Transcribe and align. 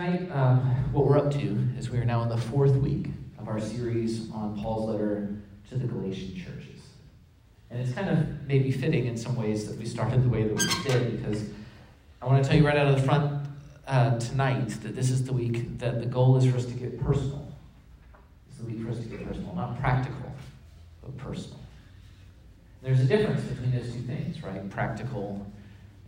Tonight, 0.00 0.30
um, 0.32 0.60
what 0.92 1.04
we're 1.04 1.18
up 1.18 1.30
to 1.32 1.58
is 1.76 1.90
we 1.90 1.98
are 1.98 2.06
now 2.06 2.22
in 2.22 2.30
the 2.30 2.36
fourth 2.38 2.72
week 2.72 3.08
of 3.38 3.48
our 3.48 3.60
series 3.60 4.30
on 4.30 4.58
Paul's 4.58 4.88
letter 4.88 5.28
to 5.68 5.76
the 5.76 5.86
Galatian 5.86 6.34
churches. 6.36 6.80
And 7.68 7.82
it's 7.82 7.92
kind 7.92 8.08
of 8.08 8.46
maybe 8.46 8.72
fitting 8.72 9.04
in 9.04 9.18
some 9.18 9.36
ways 9.36 9.68
that 9.68 9.78
we 9.78 9.84
started 9.84 10.24
the 10.24 10.30
way 10.30 10.44
that 10.44 10.54
we 10.54 10.90
did 10.90 11.18
because 11.18 11.44
I 12.22 12.24
want 12.24 12.42
to 12.42 12.48
tell 12.48 12.58
you 12.58 12.66
right 12.66 12.78
out 12.78 12.86
of 12.86 12.96
the 12.96 13.02
front 13.02 13.46
uh, 13.86 14.18
tonight 14.18 14.68
that 14.84 14.96
this 14.96 15.10
is 15.10 15.22
the 15.24 15.34
week 15.34 15.78
that 15.80 16.00
the 16.00 16.06
goal 16.06 16.38
is 16.38 16.50
for 16.50 16.56
us 16.56 16.64
to 16.64 16.72
get 16.72 16.98
personal. 16.98 17.46
It's 18.48 18.56
the 18.56 18.64
week 18.64 18.82
for 18.82 18.92
us 18.92 19.00
to 19.00 19.04
get 19.04 19.28
personal, 19.28 19.54
not 19.54 19.78
practical, 19.80 20.32
but 21.02 21.14
personal. 21.18 21.60
There's 22.80 23.00
a 23.00 23.04
difference 23.04 23.42
between 23.42 23.72
those 23.72 23.92
two 23.92 24.00
things, 24.00 24.42
right? 24.42 24.66
Practical 24.70 25.46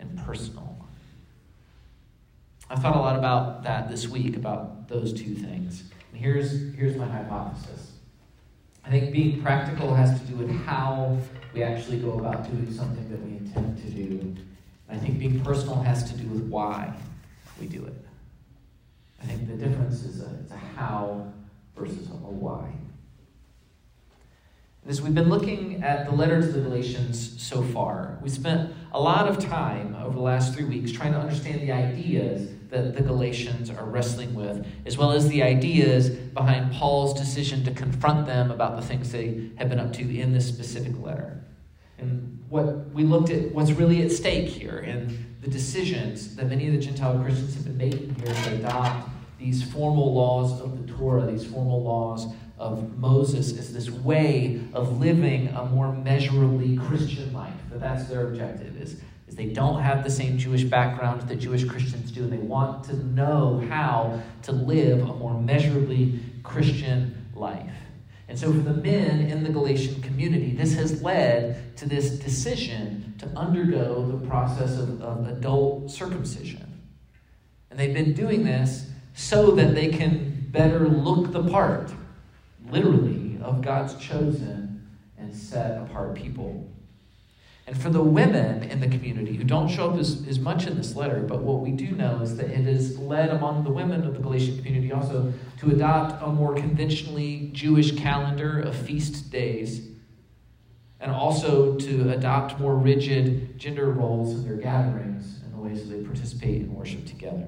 and 0.00 0.16
personal. 0.24 0.72
I've 2.72 2.80
thought 2.80 2.96
a 2.96 3.00
lot 3.00 3.18
about 3.18 3.64
that 3.64 3.90
this 3.90 4.08
week, 4.08 4.34
about 4.34 4.88
those 4.88 5.12
two 5.12 5.34
things. 5.34 5.84
And 6.10 6.18
here's, 6.18 6.74
here's 6.74 6.96
my 6.96 7.06
hypothesis. 7.06 7.92
I 8.82 8.88
think 8.88 9.12
being 9.12 9.42
practical 9.42 9.94
has 9.94 10.18
to 10.18 10.26
do 10.26 10.36
with 10.36 10.50
how 10.64 11.18
we 11.52 11.62
actually 11.62 11.98
go 11.98 12.18
about 12.18 12.50
doing 12.50 12.72
something 12.72 13.10
that 13.10 13.22
we 13.22 13.32
intend 13.32 13.76
to 13.76 13.90
do. 13.90 14.34
I 14.88 14.96
think 14.96 15.18
being 15.18 15.44
personal 15.44 15.82
has 15.82 16.10
to 16.10 16.16
do 16.16 16.26
with 16.28 16.48
why 16.48 16.94
we 17.60 17.66
do 17.66 17.84
it. 17.84 18.06
I 19.22 19.26
think 19.26 19.48
the 19.48 19.56
difference 19.56 20.04
is 20.04 20.22
a, 20.22 20.34
it's 20.42 20.52
a 20.52 20.56
how 20.56 21.30
versus 21.76 22.08
a 22.08 22.14
why. 22.14 22.72
As 24.88 25.02
we've 25.02 25.14
been 25.14 25.28
looking 25.28 25.82
at 25.82 26.06
the 26.06 26.12
letter 26.12 26.40
to 26.40 26.46
the 26.46 26.62
Galatians 26.62 27.40
so 27.40 27.62
far, 27.62 28.18
we 28.22 28.30
spent 28.30 28.72
a 28.94 29.00
lot 29.00 29.26
of 29.26 29.38
time 29.38 29.96
over 30.02 30.14
the 30.14 30.20
last 30.20 30.54
three 30.54 30.64
weeks 30.64 30.92
trying 30.92 31.12
to 31.12 31.18
understand 31.18 31.60
the 31.60 31.72
ideas 31.72 32.50
that 32.68 32.94
the 32.94 33.02
Galatians 33.02 33.70
are 33.70 33.84
wrestling 33.84 34.34
with, 34.34 34.66
as 34.86 34.96
well 34.96 35.12
as 35.12 35.28
the 35.28 35.42
ideas 35.42 36.08
behind 36.08 36.72
Paul's 36.72 37.18
decision 37.18 37.64
to 37.64 37.70
confront 37.70 38.26
them 38.26 38.50
about 38.50 38.76
the 38.76 38.82
things 38.82 39.12
they 39.12 39.50
have 39.56 39.68
been 39.68 39.78
up 39.78 39.92
to 39.94 40.18
in 40.18 40.32
this 40.32 40.46
specific 40.46 40.98
letter. 41.02 41.42
And 41.98 42.42
what 42.48 42.90
we 42.92 43.04
looked 43.04 43.30
at 43.30 43.52
what's 43.52 43.72
really 43.72 44.02
at 44.02 44.10
stake 44.10 44.48
here 44.48 44.78
and 44.78 45.36
the 45.40 45.48
decisions 45.48 46.34
that 46.36 46.48
many 46.48 46.66
of 46.66 46.72
the 46.72 46.80
Gentile 46.80 47.18
Christians 47.22 47.54
have 47.54 47.64
been 47.64 47.76
making 47.76 48.14
here 48.14 48.34
to 48.34 48.54
adopt 48.54 49.08
these 49.38 49.62
formal 49.62 50.14
laws 50.14 50.60
of 50.60 50.86
the 50.86 50.92
Torah, 50.92 51.26
these 51.30 51.44
formal 51.44 51.82
laws 51.82 52.26
of 52.62 52.96
Moses 52.96 53.50
is 53.50 53.74
this 53.74 53.90
way 53.90 54.62
of 54.72 55.00
living 55.00 55.48
a 55.48 55.64
more 55.66 55.92
measurably 55.92 56.76
Christian 56.76 57.32
life. 57.32 57.52
That 57.70 57.80
that's 57.80 58.08
their 58.08 58.28
objective 58.28 58.80
is, 58.80 59.00
is 59.26 59.34
they 59.34 59.46
don't 59.46 59.82
have 59.82 60.04
the 60.04 60.10
same 60.10 60.38
Jewish 60.38 60.62
background 60.62 61.28
that 61.28 61.36
Jewish 61.36 61.64
Christians 61.64 62.12
do, 62.12 62.22
and 62.22 62.32
they 62.32 62.38
want 62.38 62.84
to 62.84 62.96
know 63.08 63.64
how 63.68 64.22
to 64.44 64.52
live 64.52 65.00
a 65.00 65.12
more 65.14 65.34
measurably 65.40 66.20
Christian 66.44 67.26
life. 67.34 67.72
And 68.28 68.38
so, 68.38 68.52
for 68.52 68.60
the 68.60 68.74
men 68.74 69.26
in 69.26 69.42
the 69.42 69.50
Galatian 69.50 70.00
community, 70.00 70.54
this 70.54 70.74
has 70.74 71.02
led 71.02 71.76
to 71.78 71.88
this 71.88 72.10
decision 72.10 73.14
to 73.18 73.26
undergo 73.36 74.06
the 74.06 74.26
process 74.26 74.78
of, 74.78 75.02
of 75.02 75.26
adult 75.26 75.90
circumcision. 75.90 76.80
And 77.70 77.78
they've 77.78 77.92
been 77.92 78.14
doing 78.14 78.44
this 78.44 78.86
so 79.14 79.50
that 79.52 79.74
they 79.74 79.88
can 79.88 80.46
better 80.50 80.88
look 80.88 81.32
the 81.32 81.42
part 81.42 81.92
literally, 82.72 83.38
of 83.42 83.60
God's 83.60 83.94
chosen 83.96 84.88
and 85.18 85.34
set 85.34 85.80
apart 85.82 86.14
people. 86.14 86.68
And 87.66 87.80
for 87.80 87.90
the 87.90 88.02
women 88.02 88.64
in 88.64 88.80
the 88.80 88.88
community 88.88 89.36
who 89.36 89.44
don't 89.44 89.68
show 89.68 89.90
up 89.90 89.98
as, 89.98 90.26
as 90.26 90.40
much 90.40 90.66
in 90.66 90.76
this 90.76 90.96
letter, 90.96 91.20
but 91.20 91.42
what 91.42 91.60
we 91.60 91.70
do 91.70 91.92
know 91.92 92.20
is 92.20 92.36
that 92.36 92.46
it 92.46 92.64
has 92.64 92.98
led 92.98 93.30
among 93.30 93.62
the 93.62 93.70
women 93.70 94.04
of 94.04 94.14
the 94.14 94.20
Galatian 94.20 94.56
community 94.56 94.92
also 94.92 95.32
to 95.60 95.70
adopt 95.70 96.22
a 96.22 96.26
more 96.26 96.54
conventionally 96.54 97.50
Jewish 97.52 97.96
calendar 97.96 98.58
of 98.58 98.74
feast 98.74 99.30
days, 99.30 99.88
and 100.98 101.10
also 101.10 101.76
to 101.76 102.10
adopt 102.10 102.58
more 102.58 102.76
rigid 102.76 103.58
gender 103.58 103.90
roles 103.90 104.34
in 104.34 104.44
their 104.44 104.56
gatherings 104.56 105.40
and 105.44 105.52
the 105.52 105.58
ways 105.58 105.86
that 105.86 105.94
they 105.94 106.02
participate 106.02 106.62
in 106.62 106.74
worship 106.74 107.06
together. 107.06 107.46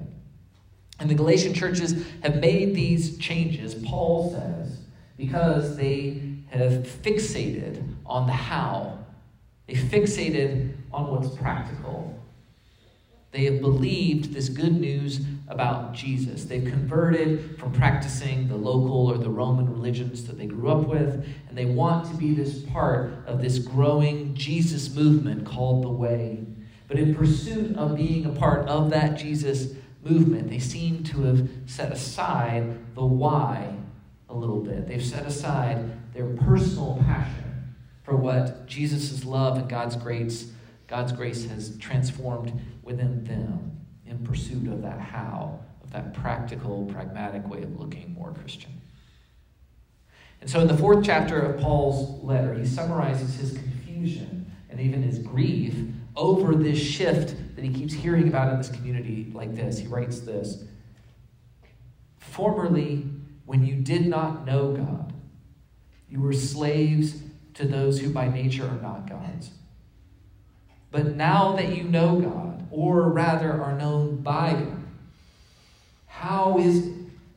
And 0.99 1.09
the 1.09 1.15
Galatian 1.15 1.53
churches 1.53 2.05
have 2.23 2.37
made 2.37 2.73
these 2.73 3.17
changes, 3.17 3.75
Paul 3.75 4.31
says, 4.31 4.64
because 5.17 5.77
they 5.77 6.21
have 6.49 6.85
fixated 6.85 7.83
on 8.05 8.27
the 8.27 8.33
how. 8.33 8.99
They 9.67 9.73
fixated 9.73 10.75
on 10.91 11.11
what's 11.11 11.35
practical. 11.35 12.11
They 13.31 13.45
have 13.45 13.59
believed 13.59 14.33
this 14.33 14.47
good 14.47 14.79
news 14.79 15.19
about 15.49 15.93
Jesus. 15.93 16.45
They've 16.45 16.63
converted 16.63 17.59
from 17.59 17.73
practicing 17.73 18.47
the 18.47 18.55
local 18.55 19.07
or 19.07 19.17
the 19.17 19.29
Roman 19.29 19.69
religions 19.69 20.25
that 20.27 20.37
they 20.37 20.45
grew 20.45 20.69
up 20.69 20.87
with, 20.87 21.27
and 21.49 21.57
they 21.57 21.65
want 21.65 22.09
to 22.09 22.15
be 22.15 22.33
this 22.33 22.59
part 22.59 23.11
of 23.25 23.41
this 23.41 23.59
growing 23.59 24.33
Jesus 24.35 24.95
movement 24.95 25.45
called 25.45 25.83
the 25.83 25.89
Way. 25.89 26.45
But 26.87 26.97
in 26.97 27.13
pursuit 27.13 27.75
of 27.75 27.97
being 27.97 28.25
a 28.25 28.29
part 28.29 28.69
of 28.69 28.89
that 28.91 29.17
Jesus 29.17 29.73
movement, 30.03 30.49
they 30.49 30.59
seem 30.59 31.03
to 31.03 31.23
have 31.23 31.49
set 31.65 31.91
aside 31.91 32.95
the 32.95 33.05
why 33.05 33.75
a 34.29 34.33
little 34.33 34.61
bit. 34.61 34.87
They've 34.87 35.03
set 35.03 35.25
aside 35.25 36.13
their 36.13 36.27
personal 36.27 37.01
passion 37.05 37.45
for 38.03 38.15
what 38.15 38.67
Jesus' 38.67 39.25
love 39.25 39.57
and 39.57 39.67
God's 39.67 39.95
grace, 39.95 40.51
God's 40.87 41.11
grace 41.11 41.45
has 41.45 41.77
transformed 41.77 42.53
within 42.83 43.23
them 43.23 43.79
in 44.05 44.19
pursuit 44.19 44.67
of 44.67 44.83
that 44.83 44.99
how, 44.99 45.59
of 45.83 45.91
that 45.91 46.13
practical, 46.13 46.85
pragmatic 46.85 47.49
way 47.49 47.63
of 47.63 47.79
looking 47.79 48.13
more 48.13 48.31
Christian. 48.31 48.81
And 50.41 50.49
so 50.49 50.59
in 50.59 50.67
the 50.67 50.77
fourth 50.77 51.03
chapter 51.03 51.39
of 51.39 51.59
Paul's 51.59 52.23
letter, 52.23 52.53
he 52.53 52.65
summarizes 52.65 53.35
his 53.35 53.53
confusion 53.53 54.51
and 54.69 54.79
even 54.79 55.01
his 55.01 55.17
grief 55.17 55.75
over 56.15 56.53
this 56.53 56.77
shift 56.77 57.35
that 57.55 57.63
he 57.63 57.73
keeps 57.73 57.93
hearing 57.93 58.27
about 58.27 58.51
in 58.51 58.57
this 58.57 58.69
community 58.69 59.31
like 59.33 59.55
this. 59.55 59.79
He 59.79 59.87
writes 59.87 60.19
this 60.19 60.63
Formerly, 62.19 63.05
when 63.45 63.65
you 63.65 63.75
did 63.75 64.07
not 64.07 64.45
know 64.45 64.73
God. 64.73 65.13
You 66.09 66.21
were 66.21 66.33
slaves 66.33 67.21
to 67.55 67.65
those 67.67 67.99
who 67.99 68.11
by 68.11 68.27
nature 68.27 68.67
are 68.67 68.81
not 68.81 69.09
God's. 69.09 69.51
But 70.91 71.15
now 71.15 71.53
that 71.53 71.75
you 71.75 71.83
know 71.83 72.19
God, 72.19 72.67
or 72.71 73.09
rather 73.09 73.51
are 73.51 73.77
known 73.77 74.17
by 74.17 74.53
God, 74.53 74.83
how 76.07 76.57
is 76.57 76.87
it 76.87 76.93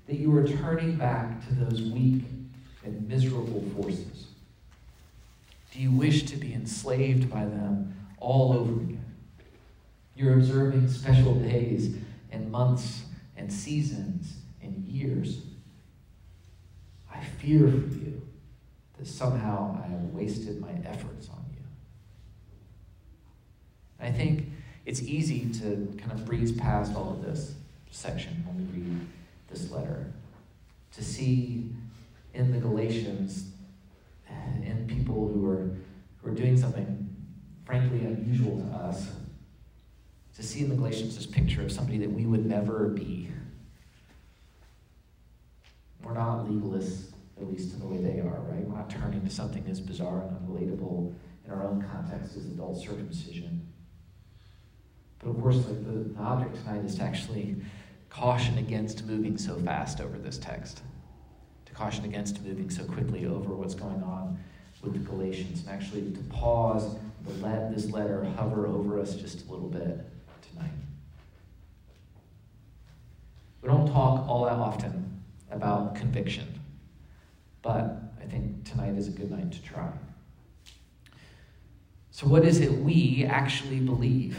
that 0.06 0.16
you 0.16 0.34
are 0.36 0.46
turning 0.46 0.96
back 0.96 1.46
to 1.48 1.54
those 1.54 1.82
weak 1.82 2.22
and 2.84 3.08
miserable 3.08 3.64
forces? 3.76 4.26
Do 5.72 5.80
you 5.80 5.90
wish 5.90 6.22
to 6.24 6.36
be 6.36 6.54
enslaved 6.54 7.30
by 7.30 7.44
them 7.44 7.94
all 8.18 8.52
over 8.52 8.72
again? 8.72 9.04
You're 10.16 10.34
observing 10.34 10.88
special 10.88 11.34
days 11.34 11.96
and 12.32 12.50
months 12.50 13.02
and 13.36 13.52
seasons 13.52 14.34
and 14.62 14.84
years 14.86 15.40
I 17.18 17.24
fear 17.24 17.70
for 17.70 17.94
you 17.94 18.22
that 18.96 19.06
somehow 19.06 19.80
I 19.82 19.88
have 19.88 20.02
wasted 20.12 20.60
my 20.60 20.70
efforts 20.84 21.28
on 21.28 21.44
you. 21.52 21.62
I 24.00 24.12
think 24.12 24.50
it's 24.86 25.02
easy 25.02 25.50
to 25.60 25.96
kind 25.98 26.12
of 26.12 26.24
breeze 26.24 26.52
past 26.52 26.94
all 26.94 27.10
of 27.10 27.22
this 27.22 27.54
section 27.90 28.44
when 28.46 28.56
we 28.56 28.80
read 28.80 29.06
this 29.50 29.70
letter. 29.70 30.12
To 30.94 31.04
see 31.04 31.70
in 32.34 32.52
the 32.52 32.58
Galatians, 32.58 33.50
eh, 34.28 34.66
in 34.66 34.86
people 34.86 35.28
who 35.28 35.48
are, 35.48 35.76
who 36.22 36.30
are 36.30 36.34
doing 36.34 36.56
something 36.56 37.08
frankly 37.64 38.00
unusual 38.00 38.58
to 38.58 38.76
us, 38.76 39.10
to 40.36 40.42
see 40.42 40.60
in 40.60 40.68
the 40.68 40.76
Galatians 40.76 41.16
this 41.16 41.26
picture 41.26 41.62
of 41.62 41.72
somebody 41.72 41.98
that 41.98 42.10
we 42.10 42.26
would 42.26 42.46
never 42.46 42.88
be 42.88 43.28
we're 46.08 46.14
not 46.14 46.46
legalists, 46.46 47.12
at 47.40 47.48
least 47.48 47.74
in 47.74 47.80
the 47.80 47.86
way 47.86 47.98
they 47.98 48.20
are, 48.20 48.40
right? 48.48 48.64
We're 48.64 48.76
not 48.76 48.90
turning 48.90 49.24
to 49.24 49.30
something 49.30 49.64
as 49.68 49.80
bizarre 49.80 50.22
and 50.22 50.36
unrelatable 50.38 51.14
in 51.44 51.50
our 51.50 51.64
own 51.64 51.82
context 51.82 52.36
as 52.36 52.46
adult 52.46 52.80
circumcision. 52.80 53.66
But 55.18 55.30
of 55.30 55.40
course, 55.40 55.56
like 55.56 55.84
the, 55.84 56.14
the 56.14 56.20
object 56.20 56.56
tonight 56.56 56.84
is 56.84 56.96
to 56.96 57.02
actually 57.02 57.56
caution 58.10 58.58
against 58.58 59.04
moving 59.04 59.36
so 59.36 59.54
fast 59.56 60.00
over 60.00 60.18
this 60.18 60.38
text, 60.38 60.82
to 61.66 61.72
caution 61.72 62.04
against 62.04 62.42
moving 62.42 62.70
so 62.70 62.84
quickly 62.84 63.26
over 63.26 63.54
what's 63.54 63.74
going 63.74 64.02
on 64.02 64.38
with 64.82 64.92
the 64.92 64.98
Galatians, 65.00 65.60
and 65.62 65.70
actually 65.70 66.10
to 66.12 66.20
pause, 66.30 66.94
to 67.26 67.32
let 67.42 67.74
this 67.74 67.90
letter 67.90 68.24
hover 68.36 68.66
over 68.66 69.00
us 69.00 69.16
just 69.16 69.46
a 69.46 69.50
little 69.50 69.68
bit 69.68 69.98
tonight. 70.52 70.70
We 73.60 73.68
don't 73.68 73.90
talk 73.90 74.28
all 74.28 74.44
that 74.44 74.54
often 74.54 75.20
about 75.50 75.96
conviction. 75.96 76.57
But 77.62 77.96
I 78.20 78.26
think 78.26 78.64
tonight 78.64 78.96
is 78.96 79.08
a 79.08 79.10
good 79.10 79.30
night 79.30 79.52
to 79.52 79.62
try. 79.62 79.90
So, 82.10 82.26
what 82.26 82.44
is 82.44 82.60
it 82.60 82.72
we 82.72 83.24
actually 83.28 83.80
believe 83.80 84.38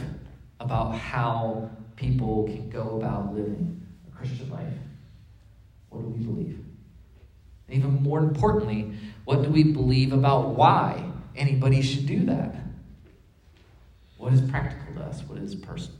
about 0.58 0.94
how 0.96 1.70
people 1.96 2.44
can 2.44 2.68
go 2.68 2.98
about 2.98 3.34
living 3.34 3.86
a 4.06 4.16
Christian 4.16 4.50
life? 4.50 4.72
What 5.88 6.02
do 6.02 6.08
we 6.08 6.24
believe? 6.24 6.58
And 7.68 7.78
even 7.78 8.02
more 8.02 8.18
importantly, 8.18 8.92
what 9.24 9.42
do 9.42 9.50
we 9.50 9.64
believe 9.64 10.12
about 10.12 10.50
why 10.50 11.10
anybody 11.36 11.82
should 11.82 12.06
do 12.06 12.26
that? 12.26 12.56
What 14.18 14.32
is 14.32 14.42
practical 14.42 14.94
to 14.94 15.00
us? 15.02 15.22
What 15.22 15.38
is 15.38 15.54
personal? 15.54 15.98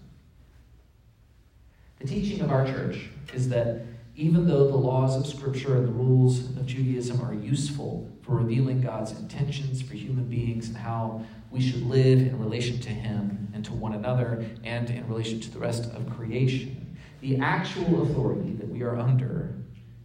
The 2.00 2.06
teaching 2.08 2.40
of 2.40 2.50
our 2.50 2.66
church 2.66 3.08
is 3.32 3.48
that 3.50 3.82
even 4.16 4.46
though 4.46 4.66
the 4.68 4.76
laws 4.76 5.16
of 5.16 5.26
Scripture 5.26 5.76
and 5.76 5.88
the 5.88 5.92
rules 5.92 6.40
of 6.40 6.66
Judaism 6.66 7.20
are 7.22 7.34
useful 7.34 8.10
for 8.22 8.36
revealing 8.36 8.80
God's 8.80 9.12
intentions 9.12 9.80
for 9.80 9.94
human 9.94 10.24
beings 10.24 10.68
and 10.68 10.76
how 10.76 11.24
we 11.50 11.60
should 11.60 11.82
live 11.82 12.18
in 12.18 12.38
relation 12.38 12.78
to 12.80 12.90
Him 12.90 13.48
and 13.54 13.64
to 13.64 13.72
one 13.72 13.94
another 13.94 14.44
and 14.64 14.90
in 14.90 15.08
relation 15.08 15.40
to 15.40 15.50
the 15.50 15.58
rest 15.58 15.90
of 15.92 16.08
creation, 16.10 16.96
the 17.20 17.38
actual 17.38 18.02
authority 18.02 18.52
that 18.52 18.68
we 18.68 18.82
are 18.82 18.98
under 18.98 19.54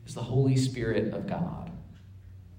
is 0.05 0.15
the 0.15 0.21
Holy 0.21 0.55
Spirit 0.55 1.13
of 1.13 1.27
God, 1.27 1.71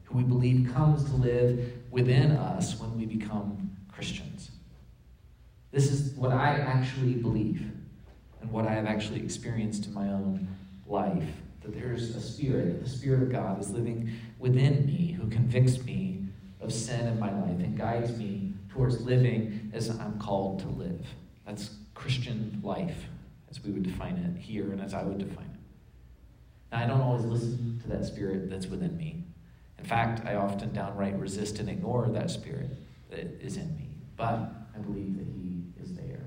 who 0.04 0.18
we 0.18 0.24
believe 0.24 0.72
comes 0.72 1.04
to 1.04 1.16
live 1.16 1.72
within 1.90 2.32
us 2.32 2.78
when 2.78 2.96
we 2.96 3.06
become 3.06 3.76
Christians. 3.92 4.50
This 5.72 5.90
is 5.90 6.14
what 6.14 6.32
I 6.32 6.58
actually 6.58 7.14
believe 7.14 7.70
and 8.40 8.50
what 8.50 8.66
I 8.66 8.72
have 8.72 8.86
actually 8.86 9.22
experienced 9.22 9.86
in 9.86 9.94
my 9.94 10.08
own 10.08 10.48
life. 10.88 11.28
That 11.62 11.74
there's 11.74 12.14
a 12.14 12.20
spirit, 12.20 12.82
the 12.82 12.88
Spirit 12.88 13.22
of 13.22 13.32
God 13.32 13.60
is 13.60 13.70
living 13.70 14.12
within 14.38 14.86
me 14.86 15.12
who 15.12 15.28
convicts 15.28 15.82
me 15.82 16.24
of 16.60 16.72
sin 16.72 17.06
in 17.06 17.18
my 17.18 17.32
life 17.32 17.58
and 17.58 17.76
guides 17.76 18.16
me 18.16 18.54
towards 18.68 19.00
living 19.00 19.70
as 19.72 19.90
I'm 19.90 20.18
called 20.18 20.60
to 20.60 20.68
live. 20.68 21.06
That's 21.46 21.70
Christian 21.94 22.60
life, 22.62 23.06
as 23.50 23.62
we 23.62 23.70
would 23.72 23.82
define 23.82 24.16
it 24.16 24.40
here 24.40 24.70
and 24.72 24.80
as 24.80 24.94
I 24.94 25.02
would 25.02 25.18
define 25.18 25.44
it. 25.44 25.60
Now, 26.72 26.84
I 26.84 26.86
don't 26.86 27.00
always 27.00 27.24
listen 27.24 27.80
to 27.82 27.88
that 27.88 28.04
spirit 28.04 28.50
that's 28.50 28.66
within 28.66 28.96
me. 28.96 29.24
In 29.78 29.84
fact, 29.84 30.26
I 30.26 30.34
often 30.34 30.72
downright 30.72 31.18
resist 31.18 31.58
and 31.58 31.68
ignore 31.68 32.08
that 32.08 32.30
spirit 32.30 32.70
that 33.10 33.40
is 33.40 33.56
in 33.56 33.74
me. 33.76 33.88
But 34.16 34.52
I 34.74 34.78
believe 34.78 35.16
that 35.18 35.26
He 35.26 35.62
is 35.82 35.94
there. 35.94 36.26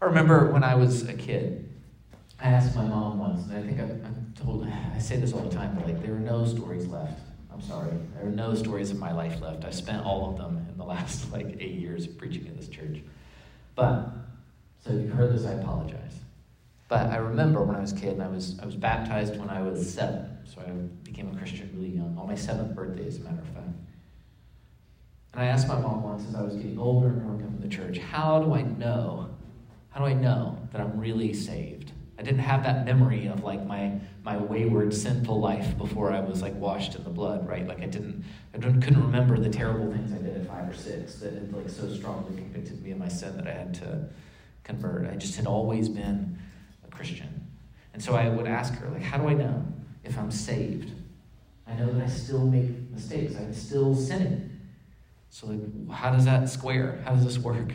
I 0.00 0.04
remember 0.04 0.50
when 0.52 0.62
I 0.62 0.74
was 0.74 1.08
a 1.08 1.14
kid, 1.14 1.65
I 2.40 2.48
asked 2.48 2.76
my 2.76 2.84
mom 2.84 3.18
once, 3.18 3.46
and 3.46 3.56
I 3.56 3.62
think 3.62 3.80
I've, 3.80 4.04
I've 4.04 4.44
told, 4.44 4.66
I 4.66 4.98
say 4.98 5.16
this 5.16 5.32
all 5.32 5.40
the 5.40 5.54
time, 5.54 5.74
but 5.74 5.86
like, 5.86 6.02
there 6.02 6.14
are 6.14 6.20
no 6.20 6.44
stories 6.44 6.86
left. 6.86 7.18
I'm 7.52 7.62
sorry. 7.62 7.92
There 8.14 8.26
are 8.26 8.30
no 8.30 8.54
stories 8.54 8.90
of 8.90 8.98
my 8.98 9.12
life 9.12 9.40
left. 9.40 9.64
I've 9.64 9.74
spent 9.74 10.04
all 10.04 10.30
of 10.30 10.36
them 10.36 10.66
in 10.70 10.76
the 10.76 10.84
last 10.84 11.32
like 11.32 11.56
eight 11.58 11.76
years 11.76 12.06
preaching 12.06 12.46
in 12.46 12.56
this 12.56 12.68
church. 12.68 13.00
But, 13.74 14.10
so 14.84 14.90
if 14.92 15.02
you've 15.02 15.12
heard 15.12 15.32
this, 15.32 15.46
I 15.46 15.52
apologize. 15.52 16.20
But 16.88 17.10
I 17.10 17.16
remember 17.16 17.62
when 17.62 17.74
I 17.74 17.80
was 17.80 17.92
a 17.92 17.96
kid, 17.96 18.12
and 18.12 18.22
I 18.22 18.28
was, 18.28 18.58
I 18.60 18.66
was 18.66 18.76
baptized 18.76 19.38
when 19.38 19.48
I 19.48 19.62
was 19.62 19.92
seven. 19.92 20.36
So 20.44 20.60
I 20.60 20.70
became 21.04 21.34
a 21.34 21.36
Christian 21.36 21.70
really 21.74 21.88
young, 21.88 22.16
on 22.18 22.26
my 22.26 22.34
seventh 22.34 22.74
birthday, 22.74 23.06
as 23.06 23.16
a 23.16 23.20
matter 23.20 23.40
of 23.40 23.48
fact. 23.48 23.66
And 25.32 25.42
I 25.42 25.46
asked 25.46 25.68
my 25.68 25.78
mom 25.78 26.02
once 26.02 26.26
as 26.28 26.34
I 26.34 26.42
was 26.42 26.54
getting 26.54 26.78
older 26.78 27.08
and 27.08 27.20
growing 27.20 27.42
up 27.42 27.48
in 27.48 27.60
the 27.60 27.74
church, 27.74 27.98
how 27.98 28.42
do 28.42 28.54
I 28.54 28.62
know? 28.62 29.30
How 29.90 30.00
do 30.00 30.06
I 30.06 30.14
know 30.14 30.58
that 30.72 30.80
I'm 30.80 30.98
really 30.98 31.34
saved? 31.34 31.75
I 32.18 32.22
didn't 32.22 32.40
have 32.40 32.62
that 32.62 32.84
memory 32.84 33.26
of 33.26 33.44
like 33.44 33.64
my 33.66 34.00
my 34.24 34.36
wayward 34.38 34.94
sinful 34.94 35.38
life 35.38 35.76
before 35.76 36.12
I 36.12 36.20
was 36.20 36.40
like 36.40 36.54
washed 36.54 36.94
in 36.94 37.04
the 37.04 37.10
blood, 37.10 37.46
right? 37.46 37.66
Like 37.66 37.80
I 37.82 37.86
didn't 37.86 38.24
I 38.54 38.58
couldn't 38.58 39.02
remember 39.02 39.38
the 39.38 39.50
terrible 39.50 39.92
things 39.92 40.12
I 40.12 40.18
did 40.18 40.36
at 40.36 40.46
five 40.46 40.68
or 40.68 40.74
six 40.74 41.16
that 41.16 41.34
had 41.34 41.52
like 41.52 41.68
so 41.68 41.88
strongly 41.92 42.36
convicted 42.36 42.82
me 42.82 42.92
of 42.92 42.98
my 42.98 43.08
sin 43.08 43.36
that 43.36 43.46
I 43.46 43.52
had 43.52 43.74
to 43.74 44.08
convert. 44.64 45.10
I 45.10 45.16
just 45.16 45.36
had 45.36 45.46
always 45.46 45.88
been 45.88 46.38
a 46.86 46.90
Christian. 46.90 47.46
And 47.92 48.02
so 48.02 48.14
I 48.14 48.28
would 48.28 48.46
ask 48.46 48.74
her, 48.74 48.90
like, 48.90 49.02
how 49.02 49.16
do 49.16 49.26
I 49.26 49.32
know 49.32 49.64
if 50.04 50.18
I'm 50.18 50.30
saved? 50.30 50.90
I 51.66 51.74
know 51.74 51.90
that 51.92 52.04
I 52.04 52.08
still 52.08 52.46
make 52.46 52.70
mistakes. 52.90 53.36
I'm 53.36 53.52
still 53.52 53.94
sinning. 53.94 54.50
So 55.30 55.48
like 55.48 55.90
how 55.90 56.10
does 56.10 56.24
that 56.24 56.48
square? 56.48 57.02
How 57.04 57.12
does 57.14 57.24
this 57.24 57.38
work? 57.38 57.72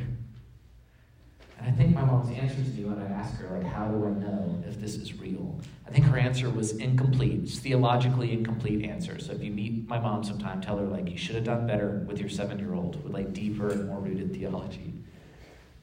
I 1.64 1.70
think 1.70 1.94
my 1.94 2.04
mom's 2.04 2.36
answer 2.36 2.56
to 2.56 2.70
me 2.70 2.86
when 2.86 3.00
I 3.00 3.08
asked 3.12 3.36
her, 3.36 3.56
like, 3.56 3.72
how 3.72 3.88
do 3.88 4.06
I 4.06 4.10
know 4.10 4.64
if 4.68 4.80
this 4.80 4.96
is 4.96 5.20
real? 5.20 5.60
I 5.88 5.92
think 5.92 6.06
her 6.06 6.18
answer 6.18 6.50
was 6.50 6.72
incomplete. 6.78 7.48
Theologically 7.50 8.34
incomplete 8.34 8.84
answer. 8.84 9.20
So 9.20 9.34
if 9.34 9.44
you 9.44 9.52
meet 9.52 9.88
my 9.88 10.00
mom 10.00 10.24
sometime, 10.24 10.60
tell 10.60 10.78
her, 10.78 10.86
like, 10.86 11.10
you 11.10 11.18
should 11.18 11.36
have 11.36 11.44
done 11.44 11.68
better 11.68 12.04
with 12.08 12.20
your 12.20 12.30
seven 12.30 12.58
year 12.58 12.74
old 12.74 13.04
with, 13.04 13.14
like, 13.14 13.34
deeper 13.34 13.70
and 13.70 13.88
more 13.88 14.00
rooted 14.00 14.34
theology. 14.34 14.94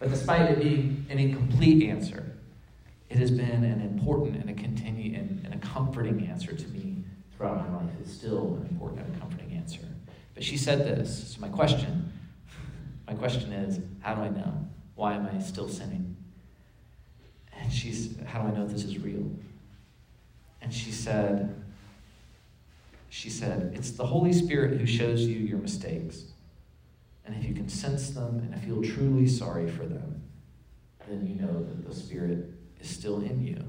But 0.00 0.10
despite 0.10 0.50
it 0.50 0.58
being 0.58 1.06
an 1.10 1.18
incomplete 1.18 1.88
answer, 1.88 2.24
it 3.08 3.18
has 3.18 3.30
been 3.30 3.64
an 3.64 3.80
important 3.80 4.36
and 4.36 4.50
a 4.50 4.54
continue 4.54 5.16
and, 5.16 5.44
and 5.44 5.54
a 5.54 5.58
comforting 5.58 6.26
answer 6.26 6.54
to 6.54 6.68
me 6.68 7.04
throughout 7.36 7.68
my 7.68 7.76
life. 7.76 7.90
It's 8.00 8.12
still 8.12 8.58
an 8.60 8.68
important 8.70 9.06
and 9.06 9.14
a 9.14 9.18
comforting 9.18 9.52
answer. 9.52 9.86
But 10.34 10.42
she 10.42 10.56
said 10.56 10.80
this. 10.80 11.34
So 11.34 11.40
my 11.40 11.48
question, 11.48 12.12
my 13.06 13.14
question 13.14 13.52
is, 13.52 13.80
how 14.00 14.14
do 14.16 14.22
I 14.22 14.28
know? 14.28 14.68
Why 14.98 15.14
am 15.14 15.28
I 15.32 15.38
still 15.38 15.68
sinning? 15.68 16.16
And 17.56 17.72
she's, 17.72 18.18
how 18.26 18.42
do 18.42 18.48
I 18.48 18.50
know 18.50 18.66
this 18.66 18.82
is 18.82 18.98
real? 18.98 19.30
And 20.60 20.74
she 20.74 20.90
said, 20.90 21.54
she 23.08 23.30
said, 23.30 23.70
it's 23.76 23.92
the 23.92 24.04
Holy 24.04 24.32
Spirit 24.32 24.80
who 24.80 24.86
shows 24.86 25.20
you 25.20 25.38
your 25.38 25.58
mistakes. 25.58 26.24
And 27.24 27.36
if 27.36 27.44
you 27.44 27.54
can 27.54 27.68
sense 27.68 28.10
them 28.10 28.40
and 28.52 28.60
feel 28.60 28.82
truly 28.82 29.28
sorry 29.28 29.70
for 29.70 29.86
them, 29.86 30.20
then 31.08 31.24
you 31.24 31.40
know 31.40 31.62
that 31.62 31.88
the 31.88 31.94
Spirit 31.94 32.50
is 32.80 32.90
still 32.90 33.20
in 33.20 33.40
you. 33.40 33.62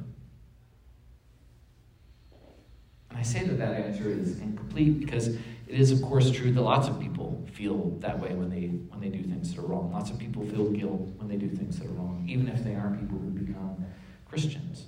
And 3.11 3.19
I 3.19 3.21
say 3.21 3.43
that 3.43 3.59
that 3.59 3.75
answer 3.75 4.09
is 4.09 4.39
incomplete 4.39 4.99
because 4.99 5.37
it 5.69 5.80
is, 5.80 5.92
of 5.92 6.01
course, 6.01 6.31
true 6.31 6.51
that 6.51 6.62
lots 6.62 6.88
of 6.88 7.00
people 7.00 7.48
feel 7.54 7.92
that 8.00 8.19
way 8.19 8.33
when 8.33 8.50
they 8.50 8.66
when 8.89 9.00
they 9.00 9.10
do 9.10 9.21
things 9.21 9.54
that 9.54 9.62
are 9.62 9.68
wrong. 9.68 9.92
Lots 9.94 10.10
of 10.10 10.18
people 10.18 10.44
feel 10.44 10.68
guilt 10.71 11.10
when 11.18 11.27
they 11.27 11.36
do 11.36 11.48
things 11.48 11.77
that 11.77 11.86
are 11.86 11.92
wrong, 11.92 12.25
even 12.27 12.48
if 12.48 12.63
they 12.63 12.74
aren't 12.74 13.00
people 13.00 13.19
who 13.19 13.30
become 13.30 13.86
Christians. 14.25 14.88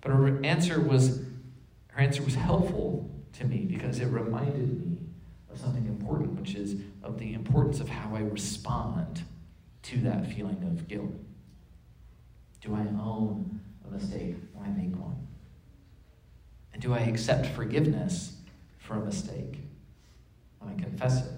But 0.00 0.12
her 0.12 0.42
answer 0.42 0.80
was 0.80 1.20
her 1.88 2.00
answer 2.00 2.22
was 2.22 2.34
helpful 2.34 3.10
to 3.34 3.44
me 3.44 3.66
because 3.66 4.00
it 4.00 4.06
reminded 4.06 4.86
me 4.86 5.00
of 5.52 5.58
something 5.58 5.84
important, 5.84 6.40
which 6.40 6.54
is 6.54 6.76
of 7.02 7.18
the 7.18 7.34
importance 7.34 7.80
of 7.80 7.90
how 7.90 8.16
I 8.16 8.20
respond 8.20 9.22
to 9.82 9.98
that 9.98 10.32
feeling 10.32 10.62
of 10.62 10.88
guilt. 10.88 11.12
Do 12.62 12.74
I 12.74 12.86
own 13.00 13.60
a 13.86 13.90
mistake 13.90 14.36
when 14.54 14.64
I 14.64 14.70
make 14.70 14.98
one? 14.98 15.26
And 16.72 16.80
do 16.80 16.94
I 16.94 17.00
accept 17.00 17.48
forgiveness 17.48 18.38
for 18.78 18.94
a 18.94 19.04
mistake 19.04 19.67
I 20.66 20.80
confess 20.80 21.26
it? 21.26 21.32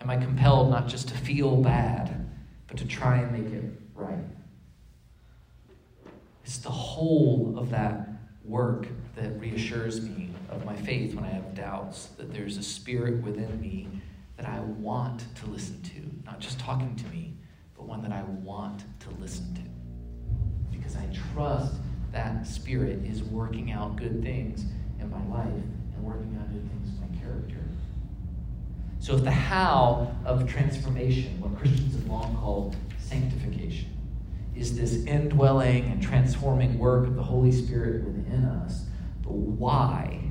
Am 0.00 0.10
I 0.10 0.16
compelled 0.16 0.70
not 0.70 0.86
just 0.86 1.08
to 1.08 1.16
feel 1.16 1.56
bad, 1.56 2.26
but 2.66 2.76
to 2.78 2.86
try 2.86 3.18
and 3.18 3.32
make 3.32 3.52
it 3.52 3.64
right? 3.94 4.18
It's 6.44 6.58
the 6.58 6.70
whole 6.70 7.54
of 7.56 7.70
that 7.70 8.08
work 8.44 8.86
that 9.16 9.40
reassures 9.40 10.02
me 10.02 10.30
of 10.50 10.64
my 10.64 10.76
faith 10.76 11.14
when 11.14 11.24
I 11.24 11.30
have 11.30 11.54
doubts, 11.54 12.06
that 12.18 12.32
there's 12.32 12.58
a 12.58 12.62
spirit 12.62 13.22
within 13.22 13.60
me 13.60 13.88
that 14.36 14.46
I 14.46 14.60
want 14.60 15.24
to 15.36 15.46
listen 15.46 15.80
to, 15.82 16.26
not 16.26 16.40
just 16.40 16.58
talking 16.58 16.94
to 16.96 17.06
me, 17.06 17.34
but 17.76 17.86
one 17.86 18.02
that 18.02 18.12
I 18.12 18.22
want 18.22 18.84
to 19.00 19.10
listen 19.20 19.54
to. 19.54 20.76
Because 20.76 20.96
I 20.96 21.08
trust 21.32 21.74
that 22.12 22.46
spirit 22.46 23.04
is 23.04 23.22
working 23.22 23.72
out 23.72 23.96
good 23.96 24.22
things 24.22 24.64
in 25.00 25.10
my 25.10 25.24
life 25.34 25.48
and 25.48 26.04
working 26.04 26.36
out 26.40 26.52
good 26.52 26.68
things. 26.68 26.73
So, 29.04 29.14
if 29.16 29.22
the 29.22 29.30
how 29.30 30.16
of 30.24 30.48
transformation, 30.48 31.38
what 31.38 31.54
Christians 31.58 31.94
have 31.94 32.06
long 32.06 32.38
called 32.38 32.74
sanctification, 32.98 33.90
is 34.56 34.78
this 34.78 35.04
indwelling 35.04 35.84
and 35.92 36.02
transforming 36.02 36.78
work 36.78 37.06
of 37.06 37.14
the 37.14 37.22
Holy 37.22 37.52
Spirit 37.52 38.02
within 38.04 38.46
us, 38.46 38.86
the 39.20 39.28
why 39.28 40.22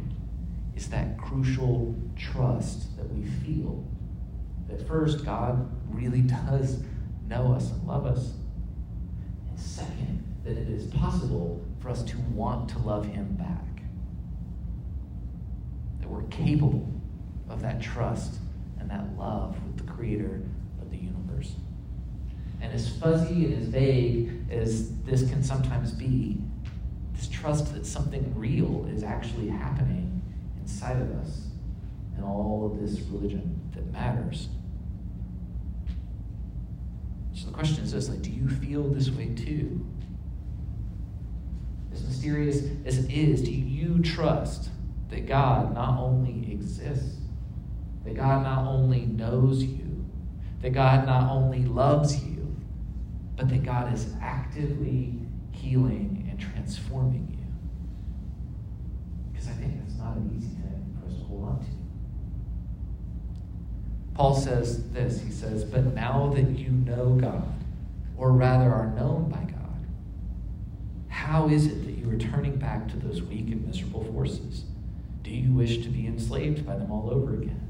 is 0.75 0.89
that 0.89 1.19
crucial 1.19 1.95
trust 2.15 2.97
that 2.97 3.07
we 3.13 3.23
feel 3.45 3.85
that 4.67 4.87
first, 4.87 5.23
God 5.23 5.69
really 5.91 6.21
does 6.21 6.81
know 7.27 7.53
us 7.53 7.69
and 7.69 7.87
love 7.87 8.07
us. 8.07 8.33
And 9.49 9.59
second, 9.59 10.23
that 10.45 10.57
it 10.57 10.67
is 10.67 10.87
possible 10.87 11.63
for 11.79 11.89
us 11.89 12.01
to 12.05 12.17
want 12.31 12.69
to 12.69 12.79
love 12.79 13.05
Him 13.05 13.35
back. 13.35 13.83
That 15.99 16.09
we're 16.09 16.23
capable 16.23 16.91
of 17.47 17.61
that 17.61 17.79
trust 17.79 18.39
and 18.83 18.91
that 18.91 19.17
love 19.17 19.55
with 19.65 19.77
the 19.77 19.91
Creator 19.91 20.41
of 20.81 20.91
the 20.91 20.97
universe. 20.97 21.53
And 22.61 22.73
as 22.73 22.89
fuzzy 22.97 23.45
and 23.45 23.61
as 23.61 23.67
vague 23.67 24.31
as 24.51 24.95
this 25.03 25.29
can 25.29 25.41
sometimes 25.41 25.91
be, 25.91 26.37
this 27.13 27.27
trust 27.27 27.73
that 27.73 27.85
something 27.85 28.33
real 28.35 28.85
is 28.93 29.03
actually 29.03 29.47
happening 29.47 30.21
inside 30.61 31.01
of 31.01 31.11
us 31.21 31.47
and 32.15 32.25
all 32.25 32.71
of 32.71 32.81
this 32.81 32.99
religion 33.07 33.59
that 33.73 33.89
matters. 33.91 34.49
So 37.33 37.47
the 37.47 37.53
question 37.53 37.83
is 37.83 37.93
this 37.93 38.09
like, 38.09 38.21
do 38.21 38.31
you 38.31 38.47
feel 38.47 38.83
this 38.83 39.09
way 39.09 39.33
too? 39.33 39.85
As 41.91 42.03
mysterious 42.03 42.63
as 42.85 42.99
it 42.99 43.11
is, 43.11 43.41
do 43.41 43.51
you 43.51 43.99
trust 43.99 44.69
that 45.09 45.25
God 45.25 45.73
not 45.73 45.99
only 45.99 46.51
exists, 46.51 47.17
that 48.05 48.15
God 48.15 48.43
not 48.43 48.67
only 48.67 49.01
knows 49.01 49.63
you, 49.63 50.05
that 50.62 50.72
God 50.72 51.05
not 51.05 51.29
only 51.31 51.65
loves 51.65 52.24
you, 52.24 52.55
but 53.36 53.50
that 53.50 53.63
God 53.63 53.93
is 53.93 54.13
actively 54.22 55.19
healing 55.51 56.27
and 56.29 56.39
transforming 56.39 57.27
you? 57.31 57.45
Because 59.31 59.48
I 59.48 59.51
think 59.53 59.79
that's 59.79 59.98
not 59.98 60.15
an 60.17 60.33
easy 60.38 60.50
thing 60.50 60.98
for 61.00 61.07
us 61.07 61.17
to 61.17 61.24
hold 61.25 61.50
on 61.50 61.60
to. 61.60 61.65
Paul 64.13 64.36
says 64.36 64.89
this 64.91 65.22
He 65.22 65.31
says, 65.31 65.63
But 65.63 65.93
now 65.93 66.31
that 66.36 66.57
you 66.57 66.69
know 66.69 67.17
God, 67.19 67.53
or 68.17 68.31
rather 68.31 68.72
are 68.72 68.88
known 68.88 69.29
by 69.29 69.43
God, 69.51 69.86
how 71.07 71.48
is 71.48 71.65
it 71.67 71.86
that 71.86 71.98
you 71.98 72.10
are 72.10 72.17
turning 72.17 72.57
back 72.57 72.88
to 72.89 72.98
those 72.98 73.22
weak 73.22 73.48
and 73.48 73.65
miserable 73.65 74.03
forces? 74.13 74.65
Do 75.24 75.31
you 75.31 75.51
wish 75.53 75.77
to 75.83 75.89
be 75.89 76.05
enslaved 76.05 76.65
by 76.65 76.75
them 76.75 76.91
all 76.91 77.10
over 77.10 77.33
again? 77.33 77.62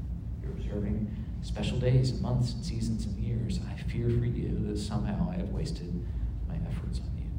Observing 0.74 1.08
special 1.42 1.78
days 1.78 2.10
and 2.10 2.20
months 2.20 2.52
and 2.52 2.64
seasons 2.64 3.06
and 3.06 3.16
years. 3.16 3.60
I 3.70 3.80
fear 3.82 4.08
for 4.08 4.24
you 4.24 4.58
that 4.66 4.76
somehow 4.76 5.30
I 5.30 5.36
have 5.36 5.50
wasted 5.50 5.94
my 6.48 6.56
efforts 6.68 6.98
on 6.98 7.16
you. 7.16 7.30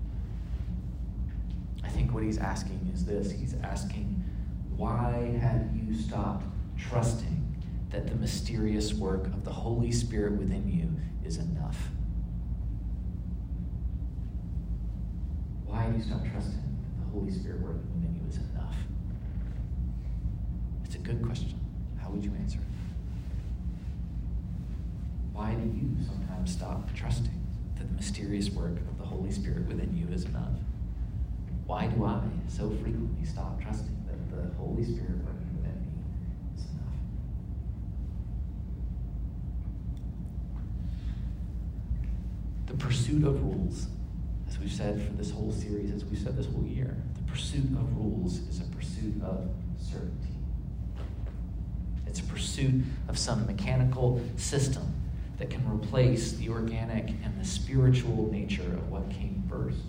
I 1.83 1.89
think 1.89 2.13
what 2.13 2.23
he's 2.23 2.37
asking 2.37 2.89
is 2.93 3.03
this 3.03 3.31
He's 3.31 3.55
asking, 3.61 4.23
why 4.77 5.37
have 5.41 5.67
you 5.75 5.93
stopped 5.93 6.45
trusting 6.77 7.43
that 7.89 8.07
the 8.07 8.15
mysterious 8.15 8.93
work 8.93 9.25
of 9.27 9.43
the 9.43 9.51
Holy 9.51 9.91
Spirit 9.91 10.33
within 10.33 10.69
you 10.71 10.89
is 11.27 11.37
enough? 11.37 11.89
Why 15.65 15.81
have 15.83 15.97
you 15.97 16.01
stopped 16.01 16.31
trusting 16.31 16.53
that 16.53 17.05
the 17.05 17.11
Holy 17.11 17.31
Spirit 17.31 17.59
working 17.59 17.89
within 17.95 18.15
you 18.15 18.29
is 18.29 18.37
enough? 18.53 18.77
It's 20.85 20.95
a 20.95 20.99
good 20.99 21.21
question. 21.21 21.59
How 22.01 22.09
would 22.11 22.23
you 22.23 22.31
answer 22.39 22.59
it? 22.59 22.84
Why 25.35 25.53
do 25.53 25.65
you 25.67 25.97
sometimes 26.07 26.53
stop 26.53 26.93
trusting 26.93 27.45
that 27.75 27.89
the 27.89 27.93
mysterious 27.93 28.49
work 28.49 28.77
of 28.77 28.97
the 28.97 29.03
Holy 29.03 29.29
Spirit 29.31 29.67
within 29.67 29.93
you 29.93 30.07
is 30.13 30.23
enough? 30.23 30.53
Why 31.65 31.87
do 31.87 32.05
I 32.05 32.21
so 32.47 32.69
frequently 32.69 33.25
stop 33.25 33.61
trusting 33.61 33.97
that 34.07 34.31
the 34.33 34.55
Holy 34.55 34.85
Spirit 34.85 35.17
working 35.25 35.57
within 35.57 35.81
me 35.81 35.87
is 36.55 36.63
enough? 36.63 36.95
The 42.67 42.75
pursuit 42.75 43.25
of 43.25 43.43
rules 43.43 43.87
as 44.47 44.57
we've 44.57 44.71
said 44.71 45.01
for 45.01 45.11
this 45.13 45.31
whole 45.31 45.51
series, 45.51 45.91
as 45.91 46.05
we've 46.05 46.17
said 46.17 46.37
this 46.37 46.45
whole 46.45 46.63
year, 46.63 46.95
the 47.15 47.29
pursuit 47.29 47.65
of 47.73 47.97
rules 47.97 48.37
is 48.47 48.61
a 48.61 48.63
pursuit 48.75 49.21
of 49.21 49.49
certainty. 49.77 50.29
It's 52.07 52.21
a 52.21 52.23
pursuit 52.23 52.85
of 53.09 53.17
some 53.17 53.45
mechanical 53.47 54.21
system 54.37 54.94
that 55.37 55.49
can 55.49 55.67
replace 55.69 56.33
the 56.33 56.49
organic 56.49 57.09
and 57.23 57.39
the 57.39 57.45
spiritual 57.45 58.31
nature 58.31 58.63
of 58.63 58.89
what 58.89 59.09
came 59.09 59.43
first, 59.49 59.79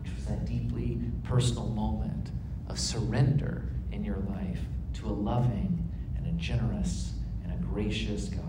which 0.00 0.14
was 0.14 0.24
that 0.26 0.44
deeply 0.44 1.00
personal 1.24 1.66
moment 1.68 2.30
of 2.68 2.78
surrender 2.78 3.64
in 3.90 4.04
your 4.04 4.18
life 4.28 4.60
to 4.94 5.06
a 5.06 5.10
loving 5.10 5.88
and 6.16 6.26
a 6.26 6.32
generous 6.32 7.14
and 7.42 7.52
a 7.52 7.56
gracious 7.64 8.28
God. 8.28 8.44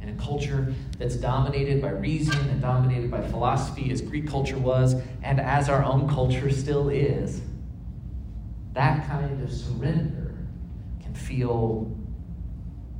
In 0.00 0.08
a 0.08 0.14
culture 0.14 0.72
that's 0.98 1.16
dominated 1.16 1.80
by 1.80 1.90
reason 1.90 2.38
and 2.48 2.60
dominated 2.60 3.10
by 3.10 3.20
philosophy, 3.28 3.90
as 3.90 4.00
Greek 4.00 4.28
culture 4.28 4.58
was, 4.58 4.94
and 5.22 5.40
as 5.40 5.68
our 5.68 5.84
own 5.84 6.08
culture 6.08 6.50
still 6.50 6.88
is, 6.88 7.40
that 8.74 9.06
kind 9.08 9.42
of 9.42 9.52
surrender 9.52 10.34
can 11.02 11.14
feel 11.14 11.96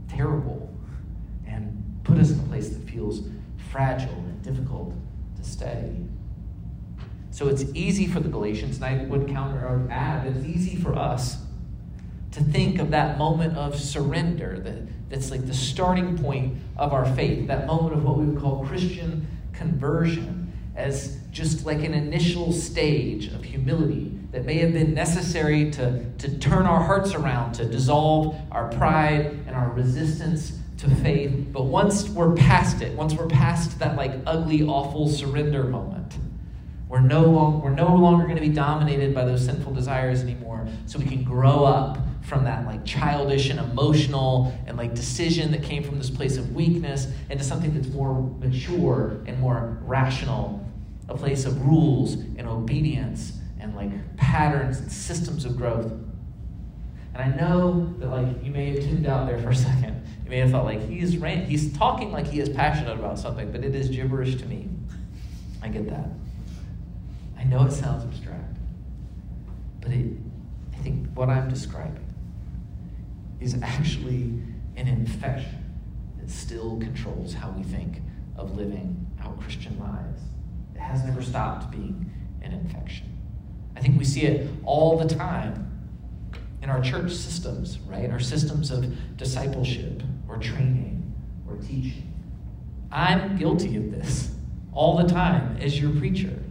terrible 0.09 0.72
put 2.05 2.19
us 2.19 2.31
in 2.31 2.41
a 2.41 2.43
place 2.45 2.71
that 2.71 2.89
feels 2.89 3.23
fragile 3.71 4.13
and 4.13 4.43
difficult 4.43 4.95
to 5.37 5.45
stay. 5.45 5.97
So 7.31 7.49
it's 7.49 7.65
easy 7.75 8.07
for 8.07 8.21
the 8.21 8.29
Galatians, 8.29 8.77
and 8.77 8.85
I 8.85 9.05
would 9.05 9.29
counter 9.29 9.67
or 9.67 9.89
add, 9.91 10.27
it's 10.27 10.45
easy 10.45 10.77
for 10.77 10.95
us 10.95 11.39
to 12.33 12.43
think 12.43 12.79
of 12.79 12.91
that 12.91 13.19
moment 13.19 13.57
of 13.57 13.79
surrender 13.79 14.59
that, 14.61 15.11
that's 15.11 15.31
like 15.31 15.47
the 15.47 15.55
starting 15.55 16.19
point 16.19 16.57
of 16.77 16.93
our 16.93 17.07
faith, 17.15 17.47
that 17.49 17.67
moment 17.67 17.95
of 17.95 18.05
what 18.05 18.19
we 18.19 18.27
would 18.27 18.41
call 18.41 18.65
Christian 18.67 19.27
conversion, 19.53 20.53
as 20.77 21.19
just 21.31 21.67
like 21.67 21.85
an 21.85 21.95
initial 21.95 22.53
stage 22.53 23.29
of 23.29 23.45
humility 23.45 24.19
that 24.31 24.45
may 24.45 24.57
have 24.59 24.73
been 24.73 24.95
necessary 24.95 25.71
to, 25.71 26.05
to 26.19 26.39
turn 26.39 26.65
our 26.65 26.83
hearts 26.83 27.15
around, 27.15 27.53
to 27.53 27.67
dissolve 27.67 28.35
our 28.51 28.69
pride 28.69 29.39
and 29.47 29.55
our 29.55 29.71
resistance 29.71 30.59
to 30.83 30.95
faith. 30.97 31.49
But 31.53 31.65
once 31.65 32.09
we're 32.09 32.35
past 32.35 32.83
it, 32.83 32.97
once 32.97 33.15
we're 33.15 33.29
past 33.29 33.79
that 33.79 33.97
like 33.97 34.12
ugly, 34.27 34.62
awful 34.62 35.09
surrender 35.09 35.65
moment, 35.65 36.17
we're 36.89 37.01
no, 37.01 37.23
long, 37.23 37.62
we're 37.62 37.71
no 37.71 37.97
longer 37.97 38.25
going 38.25 38.37
to 38.37 38.43
be 38.43 38.51
dominated 38.51 39.15
by 39.15 39.25
those 39.25 39.45
sinful 39.45 39.73
desires 39.73 40.23
anymore, 40.23 40.67
so 40.87 40.99
we 40.99 41.07
can 41.07 41.25
grow 41.25 41.65
up 41.65 41.99
from 42.23 42.45
that 42.45 42.67
like 42.67 42.85
childish 42.85 43.51
and 43.51 43.59
emotional 43.59 44.57
and 44.67 44.77
like 44.77 44.95
decision 44.95 45.51
that 45.53 45.62
came 45.62 45.83
from 45.83 45.99
this 45.99 46.11
place 46.11 46.37
of 46.37 46.55
weakness 46.55 47.09
into 47.31 47.43
something 47.43 47.75
that's 47.75 47.89
more 47.89 48.23
mature 48.39 49.21
and 49.27 49.39
more 49.41 49.79
rational 49.83 50.65
a 51.09 51.17
place 51.17 51.45
of 51.45 51.61
rules 51.67 52.15
and 52.15 52.47
obedience 52.47 53.39
and 53.59 53.75
like 53.75 53.91
patterns 54.17 54.79
and 54.79 54.91
systems 54.91 55.45
of 55.45 55.57
growth 55.57 55.91
and 57.15 57.17
i 57.17 57.29
know 57.37 57.93
that 57.99 58.07
like 58.09 58.45
you 58.45 58.53
may 58.53 58.71
have 58.71 58.85
tuned 58.85 59.07
out 59.07 59.27
there 59.27 59.39
for 59.39 59.51
a 59.51 59.55
second 59.55 60.02
may 60.33 60.39
have 60.39 60.51
thought 60.51 60.65
like 60.65 60.89
he's 60.89 61.19
ran- 61.19 61.45
he's 61.45 61.77
talking 61.77 62.11
like 62.11 62.27
he 62.27 62.41
is 62.41 62.49
passionate 62.49 62.99
about 62.99 63.19
something 63.19 63.53
but 63.53 63.62
it 63.62 63.75
is 63.75 63.91
gibberish 63.91 64.37
to 64.37 64.47
me 64.47 64.67
i 65.61 65.69
get 65.69 65.87
that 65.91 66.09
i 67.39 67.45
know 67.45 67.67
it 67.67 67.71
sounds 67.71 68.03
abstract 68.03 68.57
but 69.83 69.93
it, 69.93 70.07
i 70.73 70.77
think 70.79 71.07
what 71.12 71.29
i'm 71.29 71.51
describing 71.51 72.07
is 73.41 73.61
actually 73.62 74.33
an 74.79 74.89
infection 74.89 75.71
that 76.19 76.31
still 76.31 76.79
controls 76.79 77.35
how 77.35 77.51
we 77.51 77.62
think 77.62 78.01
of 78.37 78.57
living 78.57 79.07
our 79.23 79.35
Christian 79.35 79.79
lives. 79.79 80.23
It 80.75 80.81
has 80.81 81.05
never 81.05 81.21
stopped 81.21 81.71
being 81.71 82.11
an 82.41 82.53
infection. 82.53 83.19
I 83.77 83.81
think 83.81 83.99
we 83.99 84.05
see 84.05 84.23
it 84.23 84.49
all 84.65 84.97
the 84.97 85.12
time 85.12 85.69
in 86.62 86.71
our 86.71 86.81
church 86.81 87.12
systems, 87.12 87.81
right? 87.81 88.09
Our 88.11 88.21
systems 88.21 88.71
of 88.71 89.17
discipleship 89.17 90.03
or 90.33 90.39
training 90.39 91.15
or 91.47 91.57
teaching. 91.57 92.12
I'm 92.91 93.37
guilty 93.37 93.77
of 93.77 93.91
this 93.91 94.35
all 94.73 94.97
the 94.97 95.09
time 95.09 95.59
as 95.61 95.79
your 95.79 95.91
preacher. 95.91 96.43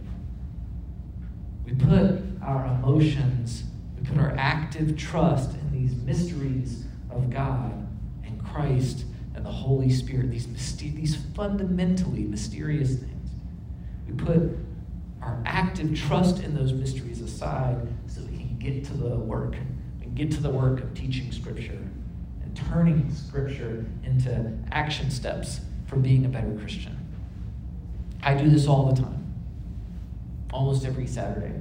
We 1.64 1.74
put 1.74 2.22
our 2.42 2.66
emotions, 2.66 3.64
we 3.96 4.06
put 4.06 4.18
our 4.18 4.34
active 4.36 4.96
trust 4.96 5.54
in 5.54 5.72
these 5.72 5.94
mysteries 5.96 6.84
of 7.10 7.30
God 7.30 7.88
and 8.24 8.44
Christ 8.44 9.04
and 9.34 9.44
the 9.44 9.50
Holy 9.50 9.90
Spirit, 9.90 10.30
these, 10.30 10.46
myster- 10.46 10.94
these 10.94 11.16
fundamentally 11.34 12.24
mysterious 12.24 12.96
things. 12.96 13.30
We 14.06 14.14
put 14.14 14.56
our 15.22 15.42
active 15.46 15.98
trust 15.98 16.42
in 16.42 16.54
those 16.54 16.72
mysteries 16.72 17.20
aside 17.20 17.88
so 18.06 18.20
we 18.22 18.36
can 18.36 18.58
get 18.58 18.84
to 18.84 18.94
the 18.94 19.16
work. 19.16 19.54
Can 20.00 20.14
get 20.14 20.30
to 20.32 20.42
the 20.42 20.50
work 20.50 20.80
of 20.80 20.94
teaching 20.94 21.30
Scripture 21.32 21.72
and 21.72 21.81
turning 22.68 23.12
Scripture 23.12 23.84
into 24.04 24.52
action 24.70 25.10
steps 25.10 25.60
for 25.86 25.96
being 25.96 26.24
a 26.24 26.28
better 26.28 26.52
Christian. 26.58 26.96
I 28.22 28.34
do 28.34 28.48
this 28.48 28.66
all 28.66 28.92
the 28.92 29.02
time, 29.02 29.32
almost 30.52 30.84
every 30.84 31.06
Saturday. 31.06 31.54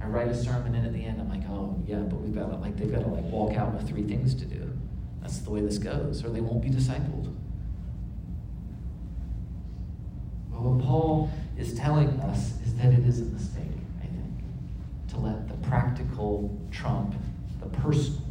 I 0.00 0.06
write 0.06 0.28
a 0.28 0.34
sermon, 0.34 0.74
and 0.74 0.86
at 0.86 0.92
the 0.92 1.04
end, 1.04 1.20
I'm 1.20 1.28
like, 1.28 1.42
oh, 1.50 1.76
yeah, 1.86 1.98
but 1.98 2.20
we've 2.20 2.34
got 2.34 2.50
to, 2.50 2.56
like, 2.56 2.76
they've 2.76 2.90
got 2.90 3.00
to, 3.00 3.08
like, 3.08 3.24
walk 3.24 3.56
out 3.56 3.74
with 3.74 3.86
three 3.88 4.04
things 4.04 4.34
to 4.36 4.46
do. 4.46 4.72
That's 5.20 5.38
the 5.38 5.50
way 5.50 5.60
this 5.60 5.78
goes, 5.78 6.24
or 6.24 6.30
they 6.30 6.40
won't 6.40 6.62
be 6.62 6.70
discipled. 6.70 7.34
But 10.50 10.62
what 10.62 10.84
Paul 10.84 11.30
is 11.58 11.74
telling 11.74 12.08
us 12.20 12.54
is 12.64 12.74
that 12.76 12.92
it 12.92 13.04
is 13.04 13.20
a 13.20 13.24
mistake, 13.24 13.64
I 14.00 14.06
think, 14.06 14.42
to 15.08 15.18
let 15.18 15.48
the 15.48 15.54
practical 15.68 16.58
trump 16.70 17.14
the 17.60 17.66
personal 17.66 18.22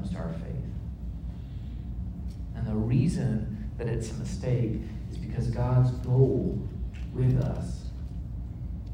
comes 0.00 0.12
to 0.12 0.18
our 0.18 0.32
faith. 0.32 0.56
And 2.54 2.66
the 2.66 2.74
reason 2.74 3.70
that 3.78 3.86
it's 3.86 4.10
a 4.10 4.14
mistake 4.14 4.80
is 5.10 5.18
because 5.18 5.48
God's 5.48 5.90
goal 5.90 6.58
with 7.12 7.40
us 7.42 7.84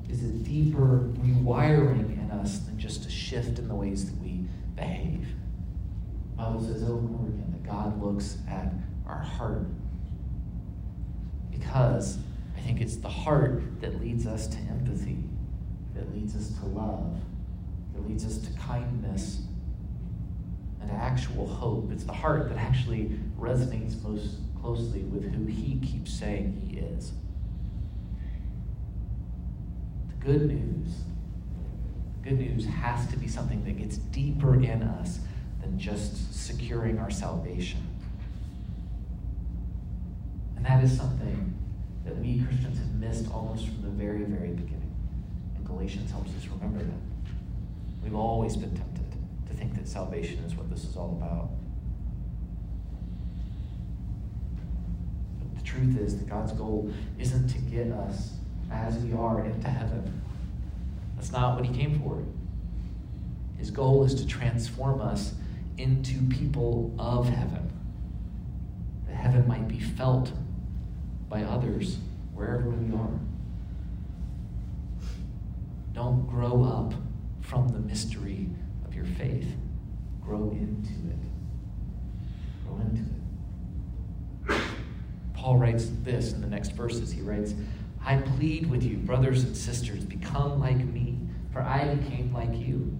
is 0.09 0.23
a 0.25 0.29
deeper 0.29 1.11
rewiring 1.19 2.13
in 2.13 2.31
us 2.31 2.61
than 2.61 2.79
just 2.79 3.07
a 3.07 3.11
shift 3.11 3.59
in 3.59 3.69
the 3.69 3.75
ways 3.75 4.11
that 4.11 4.21
we 4.21 4.47
behave. 4.75 5.27
The 6.31 6.43
Bible 6.43 6.63
says 6.63 6.83
over 6.83 6.99
and 6.99 7.15
over 7.15 7.29
again 7.29 7.49
that 7.53 7.69
God 7.69 8.03
looks 8.03 8.39
at 8.49 8.73
our 9.07 9.21
heart. 9.21 9.67
Because 11.51 12.19
I 12.57 12.61
think 12.61 12.81
it's 12.81 12.97
the 12.97 13.09
heart 13.09 13.81
that 13.81 14.01
leads 14.01 14.27
us 14.27 14.47
to 14.49 14.59
empathy, 14.59 15.25
that 15.95 16.15
leads 16.15 16.37
us 16.37 16.51
to 16.61 16.67
love, 16.67 17.17
that 17.95 18.09
leads 18.09 18.25
us 18.25 18.39
to 18.39 18.53
kindness 18.59 19.43
and 20.89 20.97
actual 21.01 21.47
hope. 21.47 21.91
It's 21.93 22.05
the 22.05 22.13
heart 22.13 22.49
that 22.49 22.59
actually 22.59 23.19
resonates 23.39 24.01
most 24.03 24.37
closely 24.61 25.03
with 25.03 25.33
who 25.33 25.47
he 25.47 25.79
keeps 25.81 26.13
saying 26.13 26.69
he 26.69 26.79
is. 26.79 27.13
The 30.09 30.25
good 30.25 30.49
news, 30.49 30.95
the 32.23 32.31
good 32.31 32.39
news 32.39 32.67
has 32.67 33.07
to 33.09 33.17
be 33.17 33.29
something 33.29 33.65
that 33.65 33.79
gets 33.79 33.99
deeper 33.99 34.55
in 34.55 34.83
us 34.83 35.21
than 35.61 35.79
just 35.79 36.35
securing 36.35 36.99
our 36.99 37.11
salvation. 37.11 37.81
And 40.57 40.65
that 40.65 40.83
is 40.83 40.97
something 40.97 41.55
that 42.05 42.17
we 42.19 42.41
Christians 42.41 42.79
have 42.79 42.95
missed 42.95 43.31
almost 43.33 43.67
from 43.67 43.83
the 43.83 43.89
very, 43.89 44.23
very 44.23 44.51
beginning. 44.51 44.95
And 45.57 45.67
Galatians 45.67 46.11
helps 46.11 46.31
us 46.31 46.47
remember 46.47 46.79
that. 46.79 47.01
We've 48.03 48.15
always 48.15 48.57
been 48.57 48.75
tempted 48.75 48.96
think 49.57 49.75
that 49.75 49.89
salvation 49.89 50.39
is 50.45 50.55
what 50.55 50.71
this 50.71 50.85
is 50.85 50.97
all 50.97 51.19
about. 51.21 51.51
But 55.41 55.59
the 55.59 55.65
truth 55.65 55.99
is 55.99 56.19
that 56.19 56.29
God's 56.29 56.53
goal 56.53 56.93
isn't 57.19 57.49
to 57.49 57.59
get 57.59 57.91
us 57.91 58.35
as 58.71 58.97
we 58.99 59.13
are 59.13 59.45
into 59.45 59.69
heaven. 59.69 60.23
That's 61.17 61.33
not 61.33 61.57
what 61.57 61.65
He 61.65 61.75
came 61.75 62.01
for. 62.01 62.23
His 63.59 63.71
goal 63.71 64.05
is 64.05 64.15
to 64.17 64.27
transform 64.27 65.01
us 65.01 65.35
into 65.79 66.21
people 66.29 66.95
of 66.99 67.29
heaven, 67.29 67.71
that 69.07 69.15
heaven 69.15 69.49
might 69.49 69.69
be 69.69 69.81
felt 69.81 70.33
by 71.29 71.43
others 71.43 71.99
wherever 72.35 72.71
we 72.71 72.95
are. 72.95 73.19
Don't 75.93 76.27
grow 76.27 76.63
up 76.63 76.95
from 77.41 77.69
the 77.69 77.79
mystery 77.79 78.51
your 78.97 79.05
faith. 79.05 79.47
Grow 80.23 80.51
into 80.51 80.91
it. 80.91 81.19
Grow 82.67 82.79
into 82.79 83.03
it. 84.49 84.63
Paul 85.35 85.59
writes 85.59 85.91
this 86.03 86.33
in 86.33 86.41
the 86.41 86.49
next 86.49 86.73
verses. 86.73 87.13
He 87.13 87.21
writes, 87.21 87.55
I 88.05 88.17
plead 88.17 88.69
with 88.69 88.83
you, 88.83 88.97
brothers 88.97 89.45
and 89.45 89.57
sisters, 89.57 90.05
become 90.05 90.59
like 90.59 90.79
me, 90.79 91.19
for 91.53 91.61
I 91.61 91.95
became 91.95 92.33
like 92.33 92.57
you. 92.57 92.99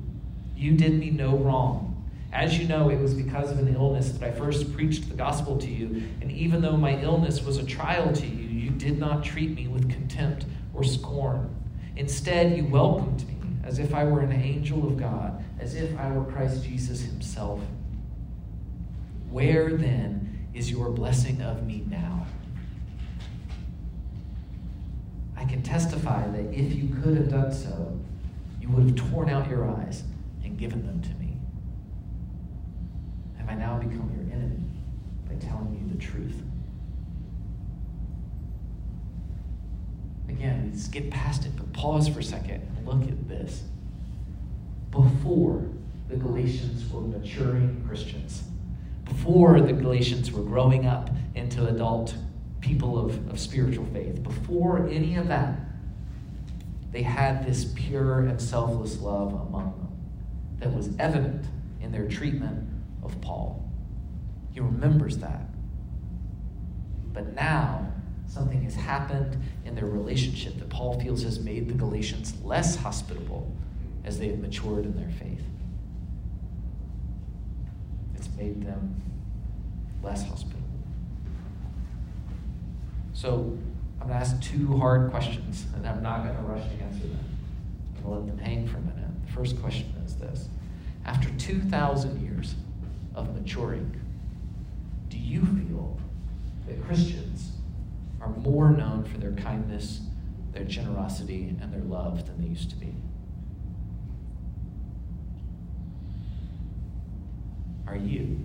You 0.55 0.73
did 0.73 0.99
me 0.99 1.11
no 1.11 1.37
wrong. 1.37 1.93
As 2.33 2.59
you 2.59 2.69
know, 2.69 2.91
it 2.91 3.01
was 3.01 3.15
because 3.15 3.51
of 3.51 3.59
an 3.59 3.75
illness 3.75 4.11
that 4.11 4.23
I 4.23 4.31
first 4.31 4.75
preached 4.75 5.09
the 5.09 5.15
gospel 5.15 5.57
to 5.59 5.71
you, 5.71 6.03
and 6.21 6.31
even 6.31 6.61
though 6.61 6.77
my 6.77 7.01
illness 7.01 7.43
was 7.43 7.57
a 7.57 7.65
trial 7.65 8.13
to 8.13 8.27
you, 8.27 8.49
you 8.49 8.71
did 8.71 8.99
not 8.99 9.25
treat 9.25 9.55
me 9.55 9.69
with 9.69 9.91
contempt 9.91 10.45
or 10.75 10.85
scorn. 10.85 11.55
Instead, 11.97 12.57
you 12.57 12.67
welcomed 12.67 13.27
me 13.27 13.36
as 13.67 13.81
if 13.81 13.93
I 13.93 14.05
were 14.05 14.21
an 14.21 14.33
angel 14.33 14.87
of 14.87 14.97
God, 14.97 15.45
as 15.59 15.75
if 15.75 15.99
I 15.99 16.11
were 16.13 16.25
Christ 16.25 16.65
Jesus 16.65 17.03
himself. 17.03 17.61
Where 19.29 19.73
then 19.73 20.47
is 20.55 20.71
your 20.71 20.91
blessing 20.91 21.43
of 21.43 21.67
me 21.67 21.85
now? 21.89 22.27
I 25.37 25.45
can 25.45 25.63
testify 25.63 26.29
that 26.29 26.55
if 26.55 26.75
you 26.75 26.95
could 27.03 27.17
have 27.17 27.29
done 27.29 27.53
so, 27.53 27.99
you 28.61 28.69
would 28.69 28.85
have 28.87 29.11
torn 29.11 29.29
out 29.29 29.51
your 29.51 29.69
eyes 29.69 30.05
and 30.45 30.57
given 30.57 30.87
them 30.87 31.03
to 31.03 31.11
me. 31.15 31.37
Have 33.37 33.49
I 33.49 33.55
now 33.55 33.79
become 33.79 34.13
your 34.15 34.33
enemy 34.33 34.63
by 35.29 35.35
telling 35.45 35.75
you 35.75 35.93
the 35.93 36.01
truth? 36.01 36.41
Again, 40.29 40.73
skip 40.77 41.11
past 41.11 41.45
it, 41.45 41.57
but 41.57 41.73
pause 41.73 42.09
for 42.09 42.21
a 42.21 42.25
second 42.25 42.76
look 42.87 43.03
at 43.03 43.29
this. 43.29 43.63
Before 44.91 45.67
the 46.09 46.17
Galatians 46.17 46.91
were 46.91 47.01
maturing 47.01 47.85
Christians, 47.87 48.45
before 49.05 49.61
the 49.61 49.73
Galatians 49.73 50.33
were 50.33 50.43
growing 50.43 50.87
up 50.87 51.11
into 51.35 51.67
adult 51.67 52.15
people 52.61 52.99
of, 52.99 53.29
of 53.31 53.39
spiritual 53.39 53.87
faith, 53.87 54.23
before 54.23 54.89
any 54.89 55.17
of 55.17 55.29
that, 55.29 55.59
they 56.93 57.03
had 57.03 57.47
this 57.47 57.73
pure 57.77 58.21
and 58.21 58.41
selfless 58.41 59.01
love 59.01 59.33
among 59.33 59.73
them 59.79 59.87
that 60.61 60.75
was 60.75 60.91
evident 60.99 61.45
in 61.81 61.93
their 61.93 62.09
treatment 62.09 62.67
of 63.03 63.21
Paul. 63.21 63.71
He 64.53 64.61
remembers 64.61 65.19
that. 65.19 65.43
But 67.13 67.35
now, 67.35 67.93
something 68.29 68.63
has 68.63 68.75
happened 68.75 69.37
in 69.65 69.75
their 69.75 69.87
relationship 69.87 70.59
that 70.59 70.69
Paul 70.69 70.99
feels 71.01 71.23
has 71.23 71.39
made 71.41 71.69
the 71.69 71.75
Galatians 71.75 72.35
less 72.43 72.77
hospitable 72.77 73.51
as 74.05 74.19
they 74.19 74.29
have 74.29 74.39
matured 74.39 74.85
in 74.85 74.97
their 74.97 75.11
faith. 75.11 75.43
It's 78.15 78.29
made 78.37 78.65
them 78.65 79.01
less 80.03 80.27
hospitable. 80.27 80.63
So 83.13 83.59
I'm 84.01 84.09
going 84.09 84.21
to 84.21 84.27
ask 84.27 84.41
two 84.43 84.77
hard 84.77 85.11
questions, 85.11 85.65
and 85.75 85.87
I'm 85.87 86.03
not 86.03 86.25
going 86.25 86.37
to 86.37 86.43
rush 86.43 86.63
to 86.69 86.85
answer 86.85 87.09
them. 87.09 87.25
I'm 87.97 88.03
going 88.03 88.15
to 88.15 88.21
let 88.21 88.37
them 88.37 88.39
hang 88.39 88.69
for 88.69 88.77
a 88.77 88.81
minute. 88.81 89.27
The 89.27 89.33
first 89.33 89.61
question 89.61 89.93
is 90.05 90.15
this 90.17 90.49
After 91.05 91.31
2,000 91.31 92.21
years 92.23 92.55
of 93.15 93.35
maturing, 93.35 94.01
do 95.09 95.19
you 95.19 95.41
feel 95.41 95.99
that 96.69 96.85
Christians 96.85 97.26
are 98.27 98.37
more 98.41 98.71
known 98.71 99.05
for 99.05 99.19
their 99.19 99.33
kindness, 99.33 100.01
their 100.53 100.65
generosity, 100.65 101.57
and 101.61 101.73
their 101.73 101.83
love 101.83 102.27
than 102.27 102.41
they 102.43 102.49
used 102.49 102.71
to 102.71 102.77
be? 102.77 102.95
Are 107.87 107.97
you? 107.97 108.41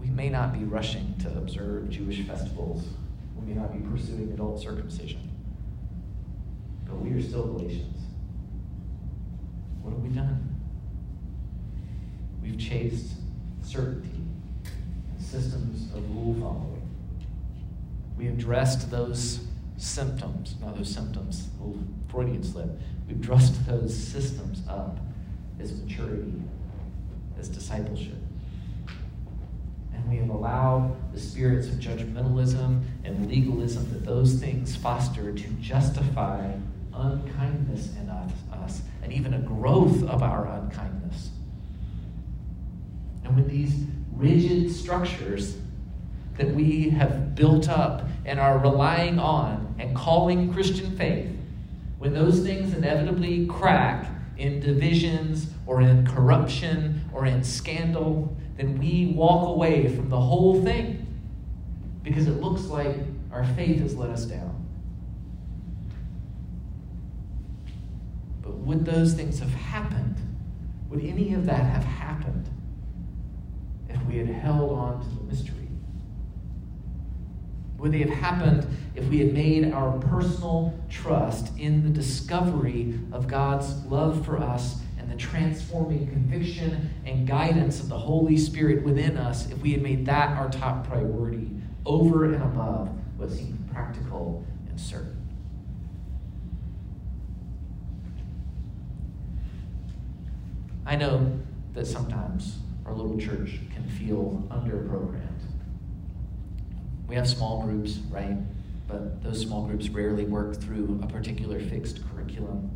We 0.00 0.08
may 0.08 0.28
not 0.28 0.52
be 0.52 0.64
rushing 0.64 1.14
to 1.20 1.28
observe 1.38 1.90
Jewish 1.90 2.26
festivals. 2.26 2.84
We 3.36 3.46
may 3.46 3.60
not 3.60 3.72
be 3.72 3.78
pursuing 3.88 4.32
adult 4.32 4.60
circumcision. 4.60 5.30
But 6.86 6.96
we 6.96 7.12
are 7.12 7.22
still 7.22 7.46
Galatians. 7.46 7.98
What 9.82 9.92
have 9.92 10.02
we 10.02 10.08
done? 10.08 10.51
We've 12.42 12.58
chased 12.58 13.12
certainty 13.62 14.20
and 15.10 15.22
systems 15.22 15.92
of 15.94 16.08
rule 16.14 16.34
following. 16.40 16.82
We 18.18 18.26
have 18.26 18.38
dressed 18.38 18.90
those 18.90 19.40
symptoms, 19.76 20.56
not 20.60 20.76
those 20.76 20.92
symptoms, 20.92 21.48
little 21.58 21.78
Freudian 22.08 22.42
slip. 22.42 22.68
We've 23.08 23.20
dressed 23.20 23.66
those 23.66 23.96
systems 23.96 24.62
up 24.68 24.98
as 25.60 25.72
maturity, 25.72 26.42
as 27.38 27.48
discipleship. 27.48 28.18
And 29.94 30.08
we 30.08 30.16
have 30.16 30.30
allowed 30.30 30.96
the 31.12 31.20
spirits 31.20 31.68
of 31.68 31.74
judgmentalism 31.74 32.82
and 33.04 33.28
legalism 33.28 33.92
that 33.92 34.04
those 34.04 34.34
things 34.34 34.76
foster 34.76 35.32
to 35.32 35.48
justify 35.60 36.52
unkindness 36.94 37.90
in 38.00 38.08
us 38.08 38.82
and 39.02 39.12
even 39.12 39.34
a 39.34 39.38
growth 39.38 40.02
of 40.04 40.22
our 40.22 40.46
unkindness. 40.46 41.01
And 43.32 43.42
with 43.42 43.50
these 43.50 43.86
rigid 44.14 44.70
structures 44.70 45.56
that 46.36 46.54
we 46.54 46.90
have 46.90 47.34
built 47.34 47.66
up 47.66 48.06
and 48.26 48.38
are 48.38 48.58
relying 48.58 49.18
on 49.18 49.74
and 49.78 49.96
calling 49.96 50.52
Christian 50.52 50.94
faith, 50.98 51.30
when 51.96 52.12
those 52.12 52.40
things 52.40 52.74
inevitably 52.74 53.46
crack 53.46 54.06
in 54.36 54.60
divisions 54.60 55.48
or 55.66 55.80
in 55.80 56.06
corruption 56.06 57.08
or 57.14 57.24
in 57.24 57.42
scandal, 57.42 58.36
then 58.58 58.78
we 58.78 59.14
walk 59.16 59.48
away 59.48 59.88
from 59.88 60.10
the 60.10 60.20
whole 60.20 60.62
thing 60.62 61.06
because 62.02 62.26
it 62.26 62.42
looks 62.42 62.64
like 62.64 62.96
our 63.30 63.46
faith 63.56 63.80
has 63.80 63.96
let 63.96 64.10
us 64.10 64.26
down. 64.26 64.62
But 68.42 68.58
would 68.58 68.84
those 68.84 69.14
things 69.14 69.38
have 69.38 69.54
happened? 69.54 70.16
Would 70.90 71.02
any 71.02 71.32
of 71.32 71.46
that 71.46 71.64
have 71.64 71.84
happened 71.84 72.50
we 74.12 74.18
had 74.18 74.28
held 74.28 74.70
on 74.72 75.00
to 75.00 75.08
the 75.16 75.22
mystery? 75.24 75.68
Would 77.78 77.92
they 77.92 78.00
have 78.00 78.10
happened 78.10 78.66
if 78.94 79.08
we 79.08 79.18
had 79.18 79.32
made 79.32 79.72
our 79.72 79.98
personal 79.98 80.78
trust 80.88 81.56
in 81.58 81.82
the 81.82 81.88
discovery 81.88 82.98
of 83.10 83.26
God's 83.26 83.84
love 83.86 84.24
for 84.24 84.38
us 84.38 84.80
and 84.98 85.10
the 85.10 85.16
transforming 85.16 86.06
conviction 86.06 86.90
and 87.06 87.26
guidance 87.26 87.80
of 87.80 87.88
the 87.88 87.98
Holy 87.98 88.36
Spirit 88.36 88.84
within 88.84 89.16
us, 89.16 89.50
if 89.50 89.58
we 89.58 89.72
had 89.72 89.82
made 89.82 90.06
that 90.06 90.36
our 90.36 90.48
top 90.50 90.86
priority 90.86 91.50
over 91.84 92.24
and 92.26 92.36
above 92.36 92.88
what 93.16 93.30
seemed 93.30 93.68
practical 93.72 94.44
and 94.68 94.80
certain? 94.80 95.16
I 100.84 100.96
know 100.96 101.40
that 101.74 101.86
sometimes 101.86 102.58
our 102.86 102.92
little 102.92 103.18
church 103.18 103.60
can 103.74 103.88
feel 103.88 104.46
under 104.50 104.78
programmed. 104.88 105.28
We 107.06 107.14
have 107.14 107.28
small 107.28 107.62
groups, 107.62 107.98
right? 108.10 108.36
But 108.88 109.22
those 109.22 109.40
small 109.40 109.66
groups 109.66 109.88
rarely 109.88 110.24
work 110.24 110.60
through 110.60 111.00
a 111.02 111.06
particular 111.06 111.60
fixed 111.60 112.00
curriculum. 112.08 112.70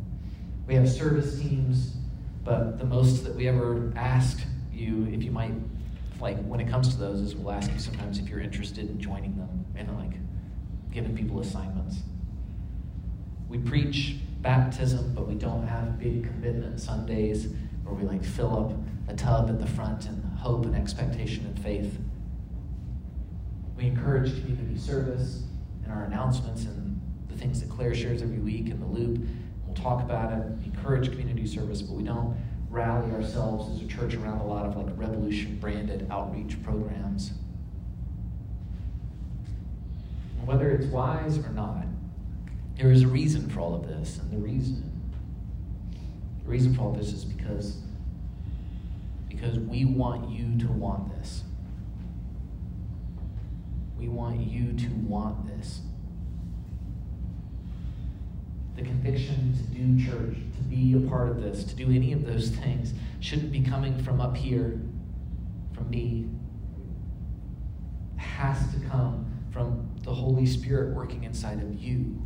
We 0.67 0.75
have 0.75 0.89
service 0.89 1.39
teams, 1.39 1.95
but 2.43 2.77
the 2.77 2.85
most 2.85 3.23
that 3.23 3.35
we 3.35 3.47
ever 3.47 3.91
ask 3.95 4.39
you, 4.71 5.07
if 5.11 5.23
you 5.23 5.31
might, 5.31 5.53
like 6.19 6.41
when 6.45 6.59
it 6.59 6.69
comes 6.69 6.89
to 6.89 6.97
those, 6.97 7.19
is 7.21 7.35
we'll 7.35 7.51
ask 7.53 7.71
you 7.71 7.79
sometimes 7.79 8.19
if 8.19 8.29
you're 8.29 8.39
interested 8.39 8.89
in 8.89 8.99
joining 8.99 9.35
them 9.37 9.65
and 9.75 9.95
like 9.97 10.13
giving 10.91 11.15
people 11.15 11.39
assignments. 11.39 11.97
We 13.49 13.57
preach 13.59 14.17
baptism, 14.41 15.13
but 15.13 15.27
we 15.27 15.35
don't 15.35 15.67
have 15.67 15.99
big 15.99 16.23
commitment 16.23 16.79
Sundays 16.79 17.47
where 17.87 17.95
we 17.95 18.07
like 18.07 18.23
fill 18.23 18.57
up 18.57 18.73
a 19.07 19.15
tub 19.15 19.49
at 19.49 19.59
the 19.59 19.67
front 19.67 20.07
and 20.07 20.23
hope 20.37 20.65
and 20.65 20.75
expectation 20.75 21.45
and 21.45 21.59
faith. 21.59 21.97
We 23.77 23.85
encourage 23.85 24.31
community 24.41 24.77
service 24.77 25.43
in 25.85 25.91
our 25.91 26.03
announcements 26.03 26.65
and 26.65 26.99
the 27.29 27.37
things 27.37 27.61
that 27.61 27.69
Claire 27.69 27.95
shares 27.95 28.21
every 28.21 28.39
week 28.39 28.69
in 28.69 28.79
the 28.79 28.85
loop. 28.85 29.25
We'll 29.65 29.75
talk 29.75 30.01
about 30.01 30.33
it, 30.33 30.45
we 30.59 30.65
encourage 30.65 31.09
community 31.11 31.47
service, 31.47 31.81
but 31.81 31.95
we 31.95 32.03
don't 32.03 32.37
rally 32.69 33.11
ourselves 33.11 33.73
as 33.73 33.81
a 33.81 33.87
church 33.87 34.13
around 34.15 34.39
a 34.39 34.45
lot 34.45 34.65
of 34.65 34.75
like 34.75 34.87
revolution 34.97 35.57
branded 35.57 36.07
outreach 36.11 36.61
programs. 36.63 37.31
And 40.39 40.47
whether 40.47 40.71
it's 40.71 40.87
wise 40.87 41.37
or 41.37 41.49
not, 41.49 41.85
there 42.77 42.91
is 42.91 43.03
a 43.03 43.07
reason 43.07 43.49
for 43.49 43.61
all 43.61 43.73
of 43.73 43.87
this, 43.87 44.19
and 44.19 44.31
the 44.31 44.37
reason 44.37 44.96
the 46.47 46.53
reason 46.53 46.73
for 46.73 46.83
all 46.83 46.93
this 46.93 47.11
is 47.11 47.25
because 47.25 47.77
because 49.27 49.59
we 49.59 49.83
want 49.83 50.31
you 50.31 50.57
to 50.65 50.71
want 50.71 51.15
this. 51.19 51.43
We 53.97 54.07
want 54.07 54.39
you 54.39 54.71
to 54.71 54.87
want 55.05 55.45
this. 55.45 55.81
The 58.77 58.83
conviction 58.83 59.53
to 59.57 59.63
do 59.77 60.09
church, 60.09 60.37
to 60.55 60.63
be 60.63 60.93
a 60.93 61.09
part 61.09 61.29
of 61.29 61.41
this, 61.41 61.65
to 61.65 61.75
do 61.75 61.91
any 61.91 62.13
of 62.13 62.25
those 62.25 62.49
things, 62.49 62.93
shouldn't 63.19 63.51
be 63.51 63.61
coming 63.61 64.01
from 64.01 64.21
up 64.21 64.37
here, 64.37 64.79
from 65.73 65.89
me. 65.89 66.29
It 68.15 68.21
has 68.21 68.57
to 68.73 68.79
come 68.87 69.25
from 69.51 69.89
the 70.03 70.13
Holy 70.13 70.45
Spirit 70.45 70.95
working 70.95 71.25
inside 71.25 71.61
of 71.61 71.75
you. 71.75 72.21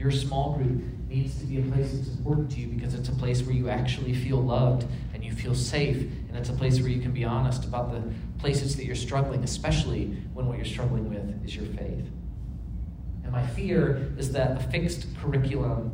Your 0.00 0.10
small 0.10 0.54
group 0.54 0.82
needs 1.10 1.38
to 1.40 1.44
be 1.44 1.58
a 1.58 1.62
place 1.62 1.92
that's 1.92 2.08
important 2.16 2.50
to 2.52 2.60
you 2.60 2.68
because 2.68 2.94
it's 2.94 3.10
a 3.10 3.12
place 3.12 3.42
where 3.42 3.54
you 3.54 3.68
actually 3.68 4.14
feel 4.14 4.38
loved 4.38 4.86
and 5.12 5.22
you 5.22 5.30
feel 5.30 5.54
safe, 5.54 5.96
and 5.98 6.38
it's 6.38 6.48
a 6.48 6.54
place 6.54 6.80
where 6.80 6.88
you 6.88 7.02
can 7.02 7.12
be 7.12 7.22
honest 7.22 7.66
about 7.66 7.92
the 7.92 8.02
places 8.38 8.76
that 8.76 8.86
you're 8.86 8.94
struggling, 8.94 9.44
especially 9.44 10.06
when 10.32 10.46
what 10.46 10.56
you're 10.56 10.64
struggling 10.64 11.10
with 11.10 11.44
is 11.44 11.54
your 11.54 11.66
faith. 11.66 12.08
And 13.24 13.30
my 13.30 13.46
fear 13.48 14.10
is 14.16 14.32
that 14.32 14.56
a 14.56 14.70
fixed 14.70 15.06
curriculum 15.20 15.92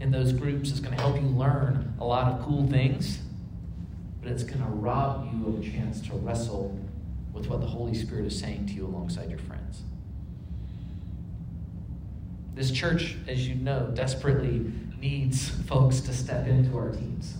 in 0.00 0.10
those 0.10 0.32
groups 0.32 0.70
is 0.70 0.80
going 0.80 0.96
to 0.96 1.02
help 1.02 1.16
you 1.16 1.28
learn 1.28 1.94
a 2.00 2.04
lot 2.06 2.32
of 2.32 2.42
cool 2.46 2.66
things, 2.66 3.18
but 4.22 4.32
it's 4.32 4.42
going 4.42 4.60
to 4.60 4.70
rob 4.70 5.28
you 5.30 5.48
of 5.48 5.60
a 5.60 5.70
chance 5.70 6.00
to 6.08 6.14
wrestle 6.14 6.80
with 7.34 7.46
what 7.48 7.60
the 7.60 7.66
Holy 7.66 7.92
Spirit 7.92 8.24
is 8.24 8.38
saying 8.38 8.68
to 8.68 8.72
you 8.72 8.86
alongside 8.86 9.28
your 9.28 9.38
friends. 9.40 9.82
This 12.54 12.70
church, 12.70 13.16
as 13.26 13.48
you 13.48 13.54
know, 13.54 13.90
desperately 13.94 14.72
needs 15.00 15.48
folks 15.48 16.00
to 16.00 16.12
step 16.12 16.46
into 16.46 16.76
our 16.76 16.90
teams. 16.90 17.34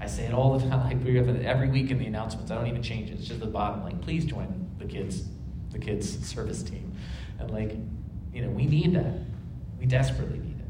I 0.00 0.06
say 0.06 0.24
it 0.24 0.34
all 0.34 0.58
the 0.58 0.68
time, 0.68 0.84
like 0.84 1.04
we 1.04 1.16
have 1.16 1.28
every 1.28 1.68
week 1.68 1.90
in 1.90 1.98
the 1.98 2.06
announcements. 2.06 2.50
I 2.50 2.56
don't 2.56 2.66
even 2.66 2.82
change 2.82 3.10
it. 3.10 3.14
It's 3.14 3.28
just 3.28 3.40
the 3.40 3.46
bottom, 3.46 3.82
like, 3.84 4.00
please 4.00 4.24
join 4.24 4.68
the 4.78 4.84
kids, 4.84 5.24
the 5.70 5.78
kids 5.78 6.26
service 6.26 6.62
team. 6.62 6.92
And 7.38 7.50
like, 7.50 7.76
you 8.32 8.42
know, 8.42 8.50
we 8.50 8.66
need 8.66 8.94
that. 8.94 9.14
We 9.78 9.86
desperately 9.86 10.38
need 10.38 10.58
it. 10.58 10.66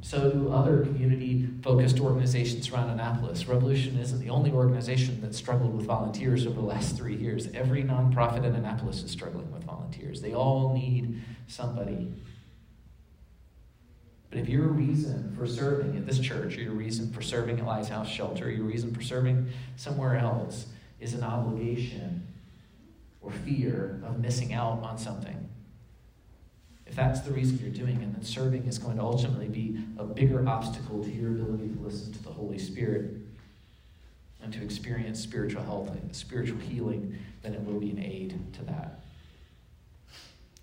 So 0.00 0.30
do 0.30 0.52
other 0.52 0.84
community-focused 0.84 1.98
organizations 1.98 2.70
around 2.70 2.90
Annapolis. 2.90 3.48
Revolution 3.48 3.98
isn't 3.98 4.20
the 4.20 4.30
only 4.30 4.52
organization 4.52 5.20
that 5.22 5.34
struggled 5.34 5.76
with 5.76 5.86
volunteers 5.86 6.46
over 6.46 6.60
the 6.60 6.66
last 6.66 6.96
three 6.96 7.16
years. 7.16 7.48
Every 7.52 7.82
nonprofit 7.82 8.44
in 8.44 8.54
Annapolis 8.54 9.02
is 9.02 9.10
struggling 9.10 9.50
with 9.50 9.64
volunteers. 9.64 10.20
They 10.22 10.34
all 10.34 10.72
need 10.72 11.20
somebody 11.48 12.12
but 14.30 14.38
if 14.38 14.48
your 14.48 14.66
reason 14.68 15.34
for 15.36 15.46
serving 15.46 15.96
at 15.96 16.06
this 16.06 16.18
church, 16.18 16.56
or 16.56 16.60
your 16.60 16.72
reason 16.72 17.12
for 17.12 17.22
serving 17.22 17.58
at 17.60 17.66
Lighthouse 17.66 18.08
Shelter, 18.08 18.46
or 18.46 18.50
your 18.50 18.64
reason 18.64 18.94
for 18.94 19.02
serving 19.02 19.48
somewhere 19.76 20.16
else 20.16 20.66
is 21.00 21.14
an 21.14 21.22
obligation 21.22 22.26
or 23.20 23.30
fear 23.30 24.00
of 24.04 24.18
missing 24.18 24.52
out 24.52 24.82
on 24.82 24.98
something, 24.98 25.48
if 26.86 26.94
that's 26.94 27.20
the 27.20 27.32
reason 27.32 27.58
you're 27.58 27.70
doing 27.70 28.00
it, 28.00 28.12
then 28.12 28.22
serving 28.22 28.64
is 28.66 28.78
going 28.78 28.96
to 28.96 29.02
ultimately 29.02 29.48
be 29.48 29.78
a 29.98 30.04
bigger 30.04 30.48
obstacle 30.48 31.02
to 31.02 31.10
your 31.10 31.30
ability 31.30 31.68
to 31.68 31.80
listen 31.80 32.12
to 32.12 32.22
the 32.22 32.30
Holy 32.30 32.58
Spirit 32.58 33.16
and 34.42 34.52
to 34.52 34.62
experience 34.62 35.20
spiritual 35.20 35.62
health 35.62 35.90
spiritual 36.12 36.58
healing 36.60 37.18
than 37.42 37.54
it 37.54 37.64
will 37.64 37.80
be 37.80 37.90
an 37.90 37.98
aid 37.98 38.38
to 38.52 38.64
that. 38.64 39.00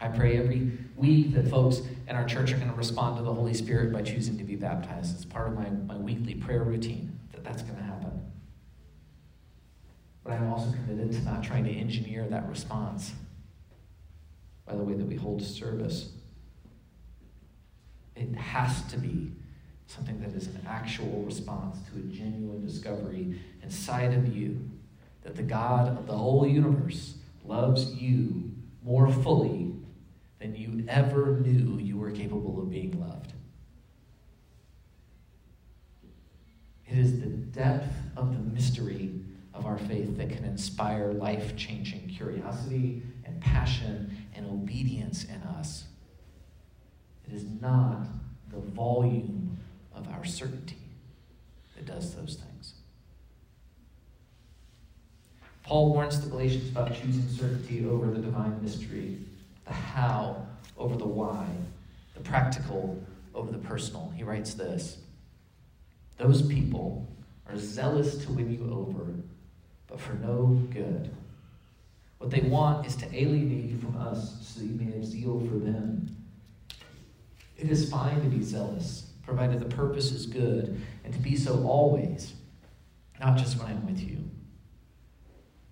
I 0.04 0.10
pray 0.10 0.38
every 0.38 0.70
week 0.98 1.34
that 1.34 1.48
folks 1.48 1.82
in 2.10 2.16
our 2.18 2.26
church 2.26 2.52
are 2.52 2.58
going 2.58 2.70
to 2.70 2.76
respond 2.76 3.16
to 3.16 3.24
the 3.24 3.34
Holy 3.34 3.54
Spirit 3.54 3.94
by 3.94 4.02
choosing 4.02 4.38
to 4.38 4.44
be 4.44 4.58
baptized. 4.58 5.16
It's 5.16 5.24
part 5.24 5.48
of 5.48 5.54
my, 5.54 5.70
my 5.70 5.96
weekly 5.96 6.36
prayer 6.36 6.62
routine 6.62 7.18
that 7.32 7.46
that's 7.46 7.62
going 7.62 7.78
to 7.78 7.84
happen. 7.84 8.22
But 10.26 10.34
I'm 10.34 10.52
also 10.52 10.74
committed 10.74 11.14
to 11.14 11.22
not 11.22 11.42
trying 11.42 11.64
to 11.64 11.72
engineer 11.72 12.28
that 12.28 12.50
response 12.50 13.14
by 14.66 14.76
the 14.76 14.84
way 14.84 14.94
that 14.94 15.06
we 15.06 15.16
hold 15.16 15.42
service. 15.42 16.10
It 18.18 18.36
has 18.36 18.84
to 18.92 18.98
be 18.98 19.32
something 19.88 20.20
that 20.20 20.34
is 20.34 20.48
an 20.48 20.66
actual 20.68 21.24
response 21.24 21.78
to 21.90 22.00
a 22.00 22.02
genuine 22.14 22.66
discovery 22.66 23.40
inside 23.62 24.14
of 24.14 24.36
you 24.36 24.70
that 25.22 25.38
the 25.38 25.44
God 25.44 25.98
of 25.98 26.08
the 26.08 26.18
whole 26.18 26.46
universe 26.46 27.16
loves 27.46 27.94
you 27.94 28.52
more 28.84 29.10
fully 29.10 29.73
than 30.44 30.56
you 30.56 30.84
ever 30.90 31.40
knew 31.40 31.80
you 31.80 31.98
were 31.98 32.12
capable 32.12 32.60
of 32.60 32.70
being 32.70 33.00
loved. 33.00 33.32
It 36.86 36.98
is 36.98 37.22
the 37.22 37.28
depth 37.28 37.96
of 38.18 38.34
the 38.34 38.44
mystery 38.54 39.14
of 39.54 39.66
our 39.66 39.78
faith 39.78 40.18
that 40.18 40.30
can 40.30 40.44
inspire 40.44 41.14
life 41.14 41.56
changing 41.56 42.10
curiosity 42.10 43.02
and 43.24 43.40
passion 43.40 44.18
and 44.36 44.46
obedience 44.46 45.24
in 45.24 45.42
us. 45.44 45.86
It 47.26 47.34
is 47.34 47.46
not 47.62 48.00
the 48.52 48.60
volume 48.60 49.58
of 49.96 50.10
our 50.10 50.26
certainty 50.26 50.76
that 51.78 51.86
does 51.86 52.16
those 52.16 52.36
things. 52.36 52.74
Paul 55.64 55.94
warns 55.94 56.20
the 56.20 56.30
Galatians 56.30 56.70
about 56.70 56.94
choosing 56.94 57.30
certainty 57.30 57.86
over 57.86 58.08
the 58.08 58.20
divine 58.20 58.62
mystery 58.62 59.20
the 59.66 59.74
how 59.74 60.46
over 60.78 60.96
the 60.96 61.08
why, 61.08 61.48
the 62.14 62.22
practical 62.22 63.02
over 63.34 63.52
the 63.52 63.58
personal. 63.58 64.12
He 64.16 64.24
writes 64.24 64.54
this 64.54 64.98
Those 66.18 66.42
people 66.42 67.08
are 67.50 67.58
zealous 67.58 68.24
to 68.26 68.32
win 68.32 68.52
you 68.52 68.72
over, 68.72 69.14
but 69.88 70.00
for 70.00 70.14
no 70.14 70.62
good. 70.72 71.12
What 72.18 72.32
they 72.32 72.42
want 72.42 72.86
is 72.88 72.96
to 72.98 73.06
alienate 73.14 73.66
you 73.66 73.78
from 73.78 73.98
us 73.98 74.38
so 74.42 74.62
that 74.62 74.66
you 74.66 74.76
may 74.76 74.92
have 74.94 75.06
zeal 75.06 75.40
for 75.42 75.56
them. 75.56 76.16
It 77.58 77.70
is 77.70 77.90
fine 77.90 78.22
to 78.22 78.30
be 78.30 78.42
zealous, 78.42 79.08
provided 79.26 79.60
the 79.60 79.76
purpose 79.76 80.12
is 80.12 80.26
good, 80.26 80.82
and 81.04 81.14
to 81.14 81.20
be 81.20 81.36
so 81.36 81.68
always, 81.68 82.34
not 83.20 83.38
just 83.38 83.60
when 83.60 83.68
I'm 83.68 83.86
with 83.86 84.00
you. 84.00 84.24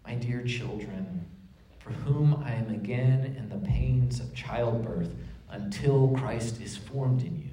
My 0.05 0.15
dear 0.15 0.43
children, 0.43 1.25
for 1.83 1.91
whom 1.91 2.43
I 2.45 2.53
am 2.53 2.69
again 2.69 3.35
in 3.37 3.49
the 3.49 3.57
pains 3.67 4.19
of 4.19 4.33
childbirth 4.35 5.13
until 5.49 6.09
Christ 6.09 6.61
is 6.61 6.77
formed 6.77 7.21
in 7.21 7.37
you. 7.37 7.49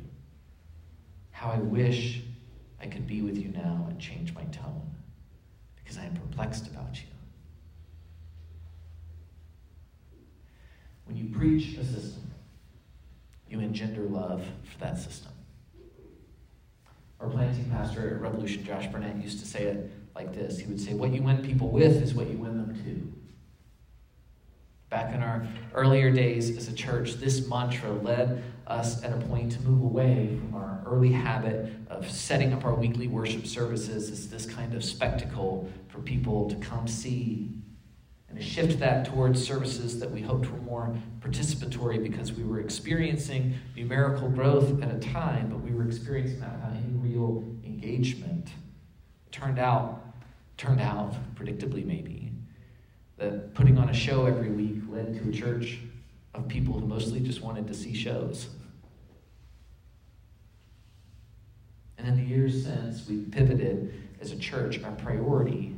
How 1.31 1.51
I 1.51 1.59
wish 1.59 2.23
I 2.81 2.87
could 2.87 3.07
be 3.07 3.23
with 3.23 3.39
you 3.39 3.49
now 3.49 3.87
and 3.89 3.99
change 3.99 4.35
my 4.35 4.45
tone, 4.45 4.91
because 5.77 5.99
I 5.99 6.05
am 6.05 6.15
perplexed 6.15 6.67
about 6.67 6.97
you. 6.97 7.09
When 11.05 11.17
you 11.17 11.27
preach 11.35 11.77
a 11.79 11.85
system, 11.85 12.31
you 13.49 13.61
engender 13.61 14.03
love 14.03 14.45
for 14.71 14.79
that 14.81 14.99
system. 14.99 15.33
Our 17.19 17.29
planting 17.29 17.71
pastor 17.71 18.15
at 18.15 18.21
Revolution, 18.21 18.63
Josh 18.63 18.87
Burnett, 18.89 19.17
used 19.17 19.41
to 19.41 19.47
say 19.47 19.65
it 19.65 19.91
like 20.15 20.35
this. 20.35 20.59
He 20.59 20.67
would 20.67 20.81
say, 20.81 20.93
What 20.93 21.13
you 21.13 21.23
win 21.23 21.43
people 21.43 21.71
with 21.71 22.03
is 22.03 22.15
what 22.15 22.29
you 22.29 22.37
win 22.37 22.59
them 22.59 22.75
to. 22.85 23.18
Back 24.91 25.15
in 25.15 25.23
our 25.23 25.47
earlier 25.75 26.11
days 26.11 26.57
as 26.57 26.69
a 26.69 26.73
church, 26.73 27.15
this 27.15 27.47
mantra 27.47 27.93
led 27.93 28.43
us 28.67 29.03
at 29.05 29.13
a 29.13 29.17
point 29.27 29.53
to 29.53 29.61
move 29.61 29.83
away 29.83 30.39
from 30.39 30.55
our 30.55 30.83
early 30.87 31.13
habit 31.13 31.71
of 31.89 32.11
setting 32.11 32.55
up 32.55 32.65
our 32.65 32.75
weekly 32.75 33.07
worship 33.07 33.47
services 33.47 34.11
as 34.11 34.31
this 34.31 34.47
kind 34.47 34.75
of 34.75 34.83
spectacle 34.83 35.71
for 35.89 35.99
people 35.99 36.49
to 36.49 36.57
come 36.57 36.89
see 36.89 37.51
and 38.29 38.39
to 38.39 38.45
shift 38.45 38.79
that 38.79 39.07
towards 39.07 39.43
services 39.43 40.01
that 40.01 40.11
we 40.11 40.21
hoped 40.21 40.51
were 40.51 40.59
more 40.59 40.97
participatory 41.21 42.03
because 42.03 42.33
we 42.33 42.45
were 42.45 42.61
experiencing 42.61 43.55
numerical 43.77 44.29
growth 44.29 44.83
at 44.83 44.91
a 44.91 44.99
time, 44.99 45.49
but 45.49 45.61
we 45.61 45.73
were 45.73 45.87
experiencing 45.87 46.41
that 46.41 46.53
without 46.57 46.73
any 46.73 46.93
real 46.95 47.43
engagement. 47.65 48.49
It 49.27 49.33
turned 49.33 49.59
out, 49.59 50.03
turned 50.57 50.81
out, 50.81 51.15
predictably 51.35 51.85
maybe, 51.87 52.28
that 53.19 53.55
putting 53.55 53.79
on 53.79 53.89
a 53.89 53.95
show 53.95 54.27
every 54.27 54.51
week 54.51 54.83
led 54.89 55.15
to 55.15 55.29
a 55.29 55.33
church 55.33 55.81
of 56.35 56.49
people 56.49 56.75
who 56.75 56.87
mostly 56.87 57.21
just 57.21 57.43
wanted 57.43 57.67
to 57.67 57.75
see 57.75 57.95
shows. 57.95 58.49
And 61.99 62.07
in 62.07 62.17
the 62.17 62.23
years 62.23 62.65
since, 62.65 63.09
we've 63.09 63.29
pivoted 63.31 63.93
as 64.21 64.31
a 64.31 64.37
church. 64.37 64.83
Our 64.83 64.93
priority 64.93 65.75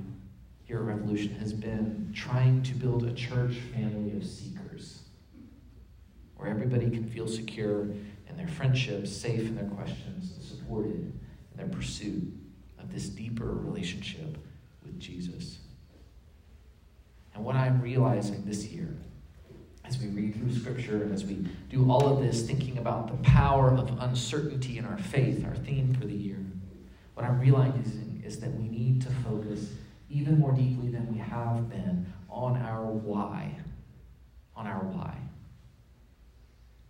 here 0.65 0.79
at 0.79 0.85
Revolution 0.85 1.35
has 1.37 1.53
been 1.53 2.13
trying 2.15 2.63
to 2.65 2.75
build 2.75 3.05
a 3.05 3.13
church 3.15 3.57
family 3.75 4.17
of 4.17 4.25
seekers 4.25 5.01
where 6.37 6.51
everybody 6.51 6.91
can 6.91 7.09
feel 7.09 7.27
secure 7.27 7.83
in 7.83 8.37
their 8.37 8.49
friendships, 8.49 9.11
safe 9.11 9.41
in 9.41 9.57
their 9.57 9.65
questions, 9.65 10.35
supported 10.47 10.93
in 10.93 11.21
their 11.57 11.69
pursuit 11.69 12.33
of 12.79 12.93
this 12.93 13.09
deeper 13.09 13.47
relationship 13.47 14.37
with 14.85 14.99
Jesus. 15.01 15.60
And 17.35 17.45
what 17.45 17.57
I'm 17.57 17.81
realizing 17.81 18.45
this 18.45 18.67
year, 18.67 18.89
as 19.85 19.99
we 19.99 20.09
read 20.09 20.35
through 20.35 20.55
Scripture 20.55 21.03
and 21.03 21.13
as 21.13 21.25
we 21.25 21.47
do 21.69 21.91
all 21.91 22.09
of 22.09 22.23
this, 22.23 22.43
thinking 22.43 22.79
about 22.79 23.09
the 23.09 23.29
power 23.29 23.71
of 23.71 23.97
uncertainty 24.01 24.79
in 24.79 24.85
our 24.85 24.99
faith, 24.99 25.45
our 25.45 25.57
theme 25.57 25.95
for 25.95 26.07
the 26.07 26.15
year, 26.15 26.39
what 27.15 27.27
I'm 27.27 27.41
realizing 27.41 28.23
is 28.25 28.41
that 28.41 28.55
we 28.55 28.69
need 28.69 29.03
to 29.03 29.11
focus 29.25 29.69
even 30.09 30.39
more 30.39 30.53
deeply 30.53 30.89
than 30.91 31.13
we 31.13 31.19
have 31.19 31.69
been 31.69 32.13
on 32.29 32.57
our 32.57 32.85
why. 32.85 33.57
On 34.57 34.67
our 34.67 34.85
why. 34.85 35.17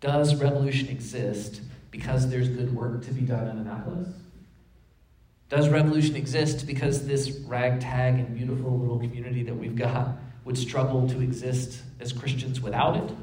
Does 0.00 0.34
revolution 0.34 0.88
exist 0.88 1.60
because 1.90 2.30
there's 2.30 2.48
good 2.48 2.74
work 2.74 3.04
to 3.04 3.12
be 3.12 3.22
done 3.22 3.48
in 3.48 3.58
Annapolis? 3.58 4.08
Does 5.50 5.68
revolution 5.68 6.16
exist 6.16 6.66
because 6.66 7.06
this 7.06 7.30
ragtag 7.40 8.14
and 8.14 8.36
beautiful 8.36 8.78
little 8.78 8.98
community 8.98 9.42
that 9.42 9.54
we've 9.54 9.76
got 9.76 10.16
would 10.50 10.58
struggle 10.58 11.08
to 11.08 11.20
exist 11.20 11.80
as 12.00 12.12
Christians 12.12 12.60
without 12.60 12.96
it? 12.96 13.16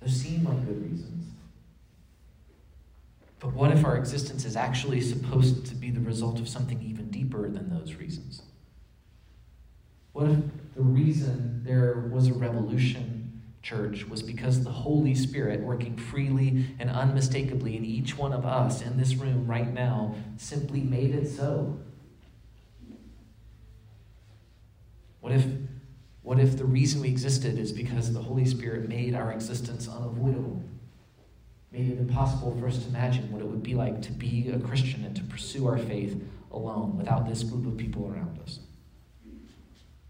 Those 0.00 0.12
seem 0.12 0.44
like 0.44 0.64
good 0.64 0.80
reasons. 0.88 1.32
But 3.40 3.54
what 3.54 3.72
if 3.72 3.84
our 3.84 3.96
existence 3.96 4.44
is 4.44 4.54
actually 4.54 5.00
supposed 5.00 5.66
to 5.66 5.74
be 5.74 5.90
the 5.90 5.98
result 5.98 6.38
of 6.38 6.48
something 6.48 6.80
even 6.80 7.10
deeper 7.10 7.50
than 7.50 7.76
those 7.76 7.94
reasons? 7.94 8.42
What 10.12 10.28
if 10.28 10.38
the 10.76 10.82
reason 10.82 11.62
there 11.64 12.08
was 12.12 12.28
a 12.28 12.34
revolution, 12.34 13.42
church, 13.62 14.06
was 14.06 14.22
because 14.22 14.62
the 14.62 14.70
Holy 14.70 15.16
Spirit, 15.16 15.60
working 15.60 15.96
freely 15.96 16.66
and 16.78 16.88
unmistakably 16.88 17.76
in 17.76 17.84
each 17.84 18.16
one 18.16 18.32
of 18.32 18.46
us 18.46 18.80
in 18.82 18.96
this 18.96 19.16
room 19.16 19.44
right 19.44 19.74
now, 19.74 20.14
simply 20.36 20.82
made 20.82 21.16
it 21.16 21.26
so? 21.26 21.80
What 25.20 25.32
if, 25.32 25.44
what 26.22 26.38
if 26.38 26.56
the 26.56 26.64
reason 26.64 27.00
we 27.00 27.08
existed 27.08 27.58
is 27.58 27.72
because 27.72 28.12
the 28.12 28.22
Holy 28.22 28.44
Spirit 28.44 28.88
made 28.88 29.14
our 29.14 29.32
existence 29.32 29.88
unavoidable? 29.88 30.62
made 31.70 31.90
it 31.90 31.98
impossible 31.98 32.56
for 32.58 32.66
us 32.66 32.78
to 32.78 32.88
imagine 32.88 33.30
what 33.30 33.42
it 33.42 33.46
would 33.46 33.62
be 33.62 33.74
like 33.74 34.00
to 34.02 34.12
be 34.12 34.50
a 34.50 34.58
Christian 34.58 35.04
and 35.04 35.14
to 35.16 35.22
pursue 35.24 35.66
our 35.66 35.78
faith 35.78 36.20
alone 36.50 36.96
without 36.96 37.28
this 37.28 37.42
group 37.42 37.66
of 37.66 37.76
people 37.76 38.10
around 38.10 38.38
us? 38.40 38.60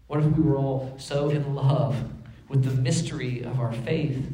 What 0.07 0.19
if 0.19 0.25
we 0.25 0.41
were 0.41 0.57
all 0.57 0.95
so 0.97 1.29
in 1.29 1.53
love 1.53 2.11
with 2.47 2.63
the 2.63 2.81
mystery 2.81 3.43
of 3.43 3.59
our 3.59 3.73
faith? 3.73 4.25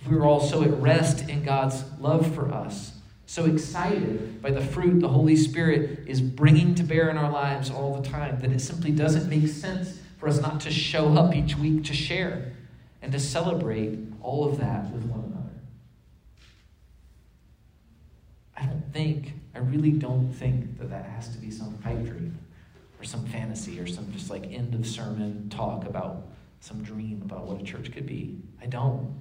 If 0.00 0.08
we 0.08 0.16
were 0.16 0.24
all 0.24 0.40
so 0.40 0.62
at 0.62 0.72
rest 0.80 1.28
in 1.28 1.44
God's 1.44 1.84
love 2.00 2.34
for 2.34 2.50
us, 2.50 2.92
so 3.26 3.46
excited 3.46 4.42
by 4.42 4.50
the 4.50 4.60
fruit 4.60 5.00
the 5.00 5.08
Holy 5.08 5.36
Spirit 5.36 6.00
is 6.06 6.20
bringing 6.20 6.74
to 6.74 6.82
bear 6.82 7.08
in 7.08 7.16
our 7.16 7.30
lives 7.30 7.70
all 7.70 8.00
the 8.00 8.08
time 8.08 8.40
that 8.40 8.52
it 8.52 8.60
simply 8.60 8.90
doesn't 8.90 9.28
make 9.28 9.48
sense 9.48 9.98
for 10.18 10.28
us 10.28 10.40
not 10.40 10.60
to 10.60 10.70
show 10.70 11.14
up 11.14 11.34
each 11.34 11.56
week 11.56 11.84
to 11.84 11.94
share 11.94 12.52
and 13.00 13.12
to 13.12 13.18
celebrate 13.18 13.98
all 14.20 14.48
of 14.48 14.58
that 14.58 14.90
with 14.92 15.04
one 15.04 15.20
another. 15.20 15.50
I 18.56 18.66
don't 18.66 18.92
think, 18.92 19.32
I 19.54 19.58
really 19.58 19.90
don't 19.90 20.30
think 20.32 20.78
that 20.78 20.90
that 20.90 21.06
has 21.06 21.28
to 21.30 21.38
be 21.38 21.50
some 21.50 21.74
pipe 21.78 22.04
dream 22.04 22.38
or 23.00 23.04
some 23.04 23.26
fantasy 23.26 23.80
or 23.80 23.86
some 23.86 24.12
just 24.12 24.30
like 24.30 24.52
end 24.52 24.74
of 24.74 24.86
sermon 24.86 25.48
talk 25.50 25.86
about 25.86 26.28
some 26.60 26.82
dream 26.82 27.20
about 27.24 27.46
what 27.46 27.60
a 27.60 27.64
church 27.64 27.90
could 27.92 28.06
be. 28.06 28.38
I 28.60 28.66
don't. 28.66 29.20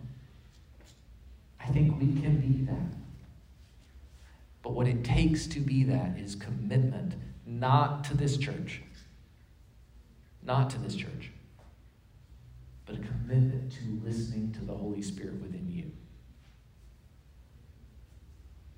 I 1.60 1.66
think 1.68 2.00
we 2.00 2.22
can 2.22 2.40
be 2.40 2.64
that. 2.66 3.01
But 4.62 4.74
what 4.74 4.88
it 4.88 5.04
takes 5.04 5.47
to 5.47 5.60
be 5.60 5.84
that 5.86 6.17
is 6.17 6.36
commitment, 6.36 7.15
not 7.45 8.04
to 8.06 8.17
this 8.17 8.38
church, 8.38 8.82
not 10.43 10.69
to 10.71 10.80
this 10.80 10.95
church, 10.95 11.32
but 12.86 12.95
a 12.95 13.00
commitment 13.00 13.71
to 13.74 14.02
listening 14.04 14.52
to 14.54 14.65
the 14.65 14.74
Holy 14.74 15.02
Spirit 15.02 15.41
within 15.41 15.67
you 15.71 15.91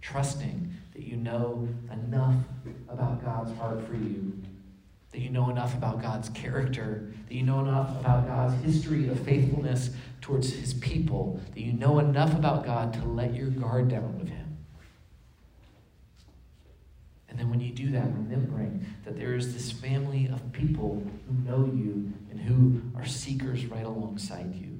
trusting 0.03 0.71
that 0.93 1.03
you 1.03 1.15
know 1.15 1.67
enough 1.91 2.35
about 2.89 3.23
God's 3.23 3.57
heart 3.57 3.87
for 3.87 3.95
you, 3.95 4.33
that 5.11 5.19
you 5.19 5.29
know 5.29 5.49
enough 5.49 5.73
about 5.73 6.01
God's 6.01 6.29
character, 6.29 7.11
that 7.27 7.33
you 7.33 7.43
know 7.43 7.61
enough 7.61 7.99
about 7.99 8.27
God's 8.27 8.53
history 8.63 9.07
of 9.07 9.19
faithfulness 9.21 9.91
towards 10.21 10.53
his 10.53 10.73
people, 10.75 11.39
that 11.53 11.61
you 11.61 11.73
know 11.73 11.99
enough 11.99 12.33
about 12.33 12.65
God 12.65 12.93
to 12.93 13.05
let 13.05 13.33
your 13.33 13.47
guard 13.47 13.87
down 13.87 14.19
with 14.19 14.27
him. 14.27 14.42
And 17.43 17.51
when 17.51 17.59
you 17.59 17.73
do 17.73 17.91
that, 17.91 18.05
remembering 18.05 18.85
that 19.03 19.17
there 19.17 19.35
is 19.35 19.53
this 19.53 19.69
family 19.69 20.29
of 20.31 20.53
people 20.53 21.03
who 21.27 21.49
know 21.49 21.65
you 21.65 22.13
and 22.31 22.39
who 22.39 22.81
are 22.97 23.05
seekers 23.05 23.65
right 23.65 23.83
alongside 23.85 24.55
you. 24.55 24.79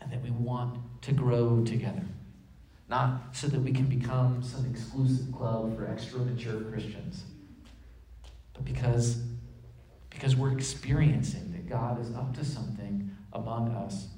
And 0.00 0.10
that 0.10 0.20
we 0.20 0.30
want 0.30 0.80
to 1.02 1.12
grow 1.12 1.62
together 1.64 2.02
not 2.88 3.34
so 3.34 3.46
that 3.46 3.60
we 3.60 3.72
can 3.72 3.86
become 3.86 4.42
some 4.42 4.66
exclusive 4.66 5.32
club 5.32 5.74
for 5.76 5.86
extra 5.86 6.18
mature 6.18 6.60
Christians, 6.60 7.22
but 8.52 8.64
because, 8.66 9.22
because 10.10 10.36
we're 10.36 10.52
experiencing 10.52 11.52
that 11.52 11.66
God 11.66 11.98
is 12.00 12.14
up 12.14 12.34
to 12.34 12.44
something 12.44 13.10
among 13.32 13.70
us, 13.70 14.08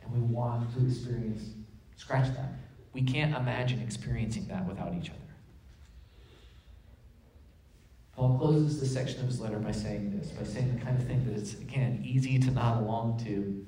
and 0.00 0.12
we 0.12 0.20
want 0.20 0.72
to 0.76 0.86
experience, 0.86 1.42
scratch 1.96 2.28
that. 2.36 2.52
We 2.92 3.02
can't 3.02 3.34
imagine 3.34 3.80
experiencing 3.80 4.46
that 4.48 4.66
without 4.66 4.94
each 4.94 5.10
other. 5.10 5.18
Paul 8.14 8.38
closes 8.38 8.78
this 8.78 8.92
section 8.92 9.20
of 9.20 9.26
his 9.26 9.40
letter 9.40 9.58
by 9.58 9.72
saying 9.72 10.18
this, 10.18 10.28
by 10.30 10.44
saying 10.44 10.78
the 10.78 10.84
kind 10.84 10.98
of 10.98 11.06
thing 11.06 11.24
that 11.24 11.38
it's, 11.38 11.54
again, 11.54 12.02
easy 12.04 12.38
to 12.38 12.50
nod 12.50 12.82
along 12.82 13.18
to. 13.24 13.66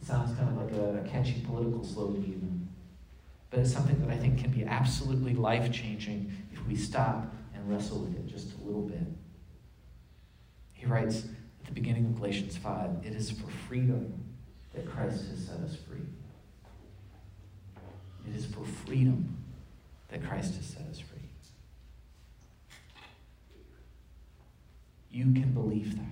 It 0.00 0.06
sounds 0.06 0.36
kind 0.36 0.48
of 0.48 0.56
like 0.56 0.72
a, 0.72 1.00
a 1.00 1.08
catchy 1.08 1.42
political 1.44 1.84
slogan, 1.84 2.24
even 2.24 2.62
but 3.52 3.60
it's 3.60 3.72
something 3.72 4.00
that 4.00 4.08
I 4.08 4.16
think 4.16 4.40
can 4.40 4.50
be 4.50 4.64
absolutely 4.64 5.34
life 5.34 5.70
changing 5.70 6.32
if 6.52 6.66
we 6.66 6.74
stop 6.74 7.34
and 7.54 7.68
wrestle 7.68 7.98
with 7.98 8.16
it 8.16 8.26
just 8.26 8.54
a 8.58 8.64
little 8.64 8.80
bit. 8.80 9.06
He 10.72 10.86
writes 10.86 11.26
at 11.60 11.66
the 11.66 11.72
beginning 11.72 12.06
of 12.06 12.16
Galatians 12.16 12.56
5 12.56 13.04
It 13.04 13.12
is 13.12 13.30
for 13.30 13.48
freedom 13.68 14.24
that 14.74 14.90
Christ 14.90 15.28
has 15.28 15.46
set 15.46 15.60
us 15.60 15.76
free. 15.76 16.00
It 18.28 18.36
is 18.36 18.46
for 18.46 18.64
freedom 18.64 19.36
that 20.08 20.24
Christ 20.26 20.54
has 20.56 20.66
set 20.66 20.82
us 20.82 20.98
free. 20.98 21.18
You 25.10 25.24
can 25.24 25.52
believe 25.52 25.96
that. 25.96 26.06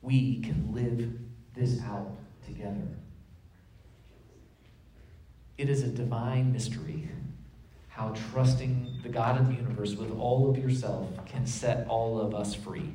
We 0.00 0.40
can 0.40 0.72
live 0.72 1.12
this 1.54 1.80
out 1.82 2.10
together. 2.44 2.88
It 5.56 5.68
is 5.68 5.82
a 5.82 5.88
divine 5.88 6.52
mystery 6.52 7.08
how 7.92 8.14
trusting 8.32 9.00
the 9.02 9.08
God 9.08 9.38
of 9.38 9.48
the 9.48 9.54
universe 9.54 9.94
with 9.94 10.10
all 10.18 10.48
of 10.48 10.56
yourself 10.56 11.08
can 11.26 11.46
set 11.46 11.86
all 11.88 12.18
of 12.18 12.34
us 12.34 12.54
free. 12.54 12.90